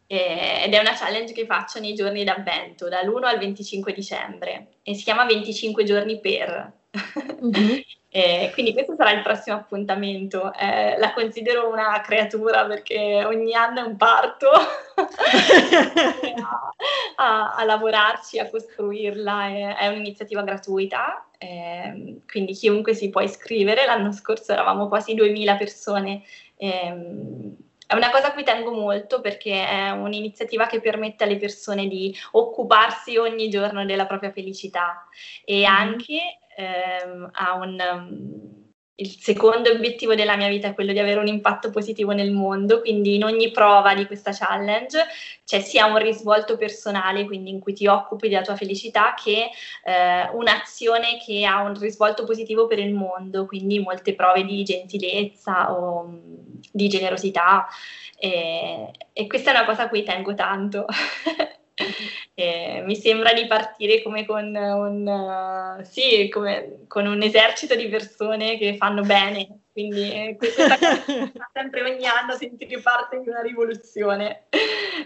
[0.07, 4.95] Eh, ed è una challenge che faccio nei giorni d'avvento, dall'1 al 25 dicembre, e
[4.95, 6.73] si chiama 25 giorni per.
[7.41, 7.53] Uh-huh.
[8.09, 10.55] eh, quindi questo sarà il prossimo appuntamento.
[10.55, 14.73] Eh, la considero una creatura perché ogni anno è un parto a,
[17.17, 19.49] a, a, lavorarci, a costruirla.
[19.49, 25.57] È, è un'iniziativa gratuita eh, quindi chiunque si può iscrivere, l'anno scorso eravamo quasi 2000
[25.57, 26.23] persone.
[26.57, 26.95] Eh,
[27.87, 32.15] è una cosa a cui tengo molto perché è un'iniziativa che permette alle persone di
[32.33, 35.09] occuparsi ogni giorno della propria felicità
[35.43, 35.65] e mm.
[35.65, 38.69] anche ehm, ha un...
[39.01, 42.81] Il secondo obiettivo della mia vita è quello di avere un impatto positivo nel mondo,
[42.81, 45.07] quindi in ogni prova di questa challenge
[45.47, 49.49] c'è sia un risvolto personale, quindi in cui ti occupi della tua felicità, che
[49.85, 55.73] eh, un'azione che ha un risvolto positivo per il mondo, quindi molte prove di gentilezza
[55.73, 56.19] o mm,
[56.71, 57.67] di generosità.
[58.19, 60.85] E, e questa è una cosa a cui tengo tanto.
[62.41, 67.87] Eh, mi sembra di partire come con un, uh, sì, come con un esercito di
[67.89, 71.03] persone che fanno bene, quindi eh, questa cosa
[71.53, 74.45] sempre ogni anno sentire parte di una rivoluzione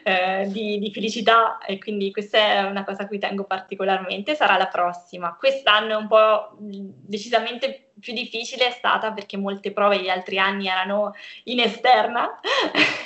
[0.02, 4.56] eh, di, di, felicità e quindi questa è una cosa a cui tengo particolarmente, sarà
[4.56, 5.36] la prossima.
[5.36, 10.68] Quest'anno è un po' decisamente più difficile è stata perché molte prove gli altri anni
[10.68, 11.14] erano
[11.44, 12.38] in esterna,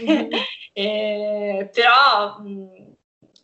[0.02, 0.30] mm-hmm.
[0.72, 2.96] eh, però mh,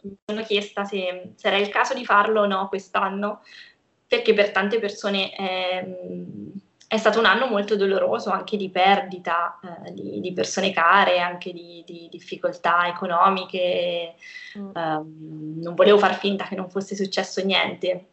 [0.04, 3.42] mi sono chiesta se, se, era il caso di farlo o no quest'anno,
[4.06, 5.86] perché per tante persone è,
[6.86, 11.52] è stato un anno molto doloroso, anche di perdita eh, di, di, persone care, anche
[11.52, 14.14] di, di difficoltà economiche.
[14.58, 14.70] Mm.
[14.74, 18.08] Um, non volevo far finta che non fosse successo niente.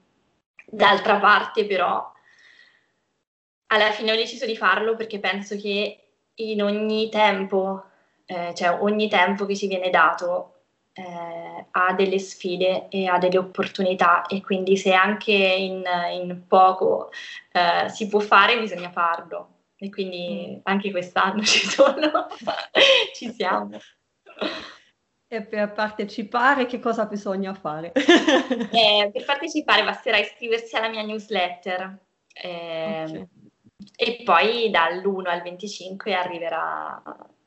[0.65, 2.11] D'altra parte, però,
[3.67, 5.97] alla fine ho deciso di farlo perché penso che
[6.35, 7.83] in ogni tempo,
[8.25, 10.50] eh, cioè ogni tempo che ci viene dato,
[10.93, 17.11] eh, ha delle sfide e ha delle opportunità e quindi se anche in, in poco
[17.51, 19.49] eh, si può fare bisogna farlo.
[19.77, 20.59] e quindi mm.
[20.63, 22.27] anche quest'anno ci sono,
[23.15, 23.79] ci siamo.
[25.33, 27.93] E per partecipare che cosa bisogna fare?
[27.95, 31.99] eh, per partecipare basterà iscriversi alla mia newsletter.
[32.33, 33.27] Eh, okay.
[33.95, 37.01] E poi dall'1 al 25 arriverà,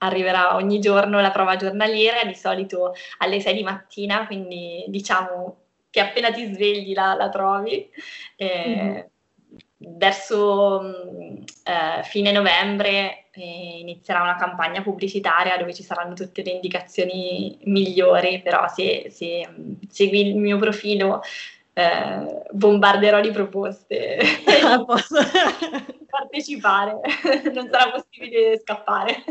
[0.04, 5.56] arriverà, ogni giorno la prova giornaliera, di solito alle 6 di mattina, quindi diciamo
[5.90, 7.88] che appena ti svegli la, la trovi.
[8.36, 9.00] Eh, mm-hmm.
[9.96, 16.50] Verso mm, eh, fine novembre eh, inizierà una campagna pubblicitaria dove ci saranno tutte le
[16.50, 21.22] indicazioni migliori, però se, se mm, segui il mio profilo
[21.74, 24.18] eh, bombarderò di proposte.
[24.86, 25.16] Posso
[26.08, 27.00] partecipare,
[27.52, 29.22] non sarà possibile scappare.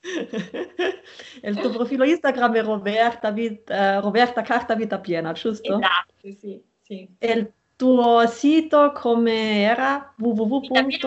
[1.42, 5.76] Il tuo profilo Instagram è Roberta, Vit, uh, Roberta Carta Vita Piena, giusto?
[5.76, 6.62] Esatto, sì.
[6.82, 7.08] sì.
[7.18, 10.14] E il tuo sito come era?
[10.16, 11.04] www.it.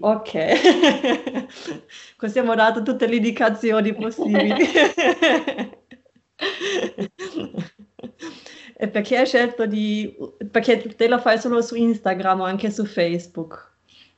[0.00, 1.48] ok.
[2.16, 4.64] Così abbiamo dato tutte le indicazioni possibili.
[8.82, 10.16] E perché hai scelto di...
[10.50, 13.69] perché te lo fai solo su Instagram o anche su Facebook?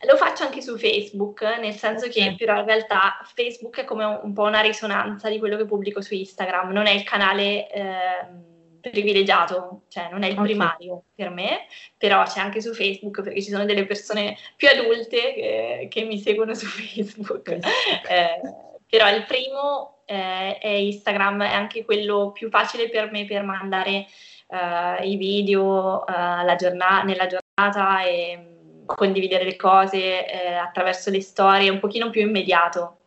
[0.05, 4.33] Lo faccio anche su Facebook, nel senso che però in realtà Facebook è come un,
[4.33, 8.51] po' una risonanza di quello che pubblico su Instagram, non è il canale eh,
[8.81, 10.45] privilegiato, cioè non è il okay.
[10.45, 15.35] primario per me, però c'è anche su Facebook perché ci sono delle persone più adulte
[15.35, 17.49] che, che mi seguono su Facebook.
[17.51, 18.41] eh,
[18.89, 24.07] però il primo eh, è Instagram, è anche quello più facile per me per mandare
[24.49, 28.52] uh, i video uh, giornata, nella giornata e
[28.87, 32.99] condividere le cose eh, attraverso le storie, un pochino più immediato.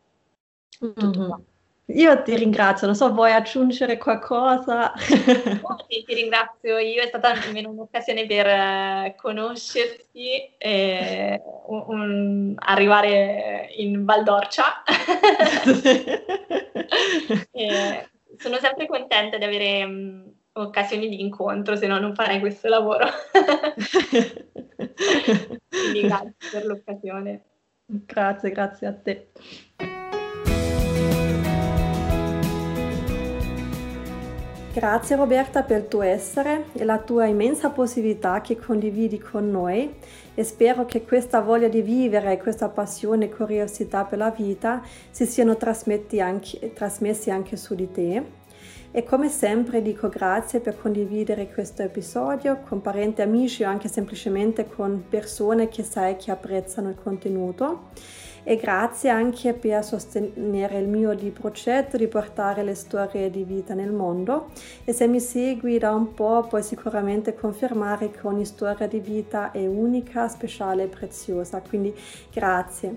[0.84, 1.32] Mm-hmm.
[1.90, 4.92] Io ti ringrazio, non so, vuoi aggiungere qualcosa?
[4.92, 4.98] Oh,
[5.88, 13.70] sì, ti ringrazio, io è stata almeno un'occasione per uh, conoscerti e un, un, arrivare
[13.76, 14.82] in Valdorcia.
[18.38, 23.06] sono sempre contenta di avere um, occasioni di incontro, se no non farei questo lavoro.
[25.70, 27.44] Quindi grazie per l'occasione.
[27.86, 29.28] Grazie, grazie a te.
[34.76, 39.90] Grazie Roberta per il tuo essere e la tua immensa possibilità che condividi con noi
[40.34, 45.26] e spero che questa voglia di vivere, questa passione e curiosità per la vita si
[45.26, 48.24] siano trasmessi anche, trasmessi anche su di te
[48.96, 54.70] e come sempre dico grazie per condividere questo episodio con parenti, amici o anche semplicemente
[54.70, 57.90] con persone che sai che apprezzano il contenuto.
[58.48, 63.74] E grazie anche per sostenere il mio di progetto di portare le storie di vita
[63.74, 64.52] nel mondo.
[64.86, 69.52] E se mi segui da un po' puoi sicuramente confermare che ogni storia di vita
[69.52, 71.62] è unica, speciale e preziosa.
[71.68, 71.94] Quindi
[72.32, 72.96] grazie.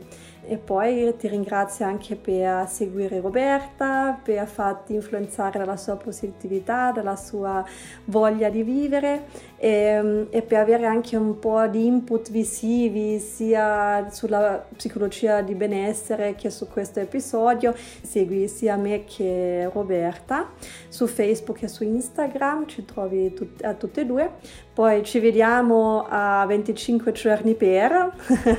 [0.51, 7.17] E poi ti ringrazio anche per seguire Roberta, per farti influenzare dalla sua positività, dalla
[7.17, 7.63] sua
[8.07, 9.27] voglia di vivere
[9.59, 16.35] e, e, per avere anche un po' di input visivi sia sulla psicologia di benessere
[16.35, 17.75] che su questo episodio.
[18.01, 20.49] Segui sia me che Roberta
[20.89, 24.31] su Facebook e su Instagram, ci trovi tut- a tutte e due.
[24.79, 28.13] Poi ci vediamo a 25 giorni per,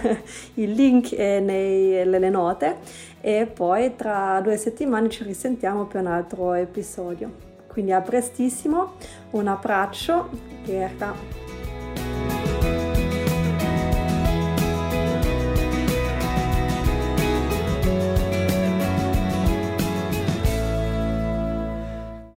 [0.56, 2.76] il link è nei, nelle note
[3.22, 7.32] e poi tra due settimane ci risentiamo per un altro episodio.
[7.70, 8.96] Quindi a prestissimo,
[9.30, 10.28] un abbraccio,
[10.66, 11.49] Gerda.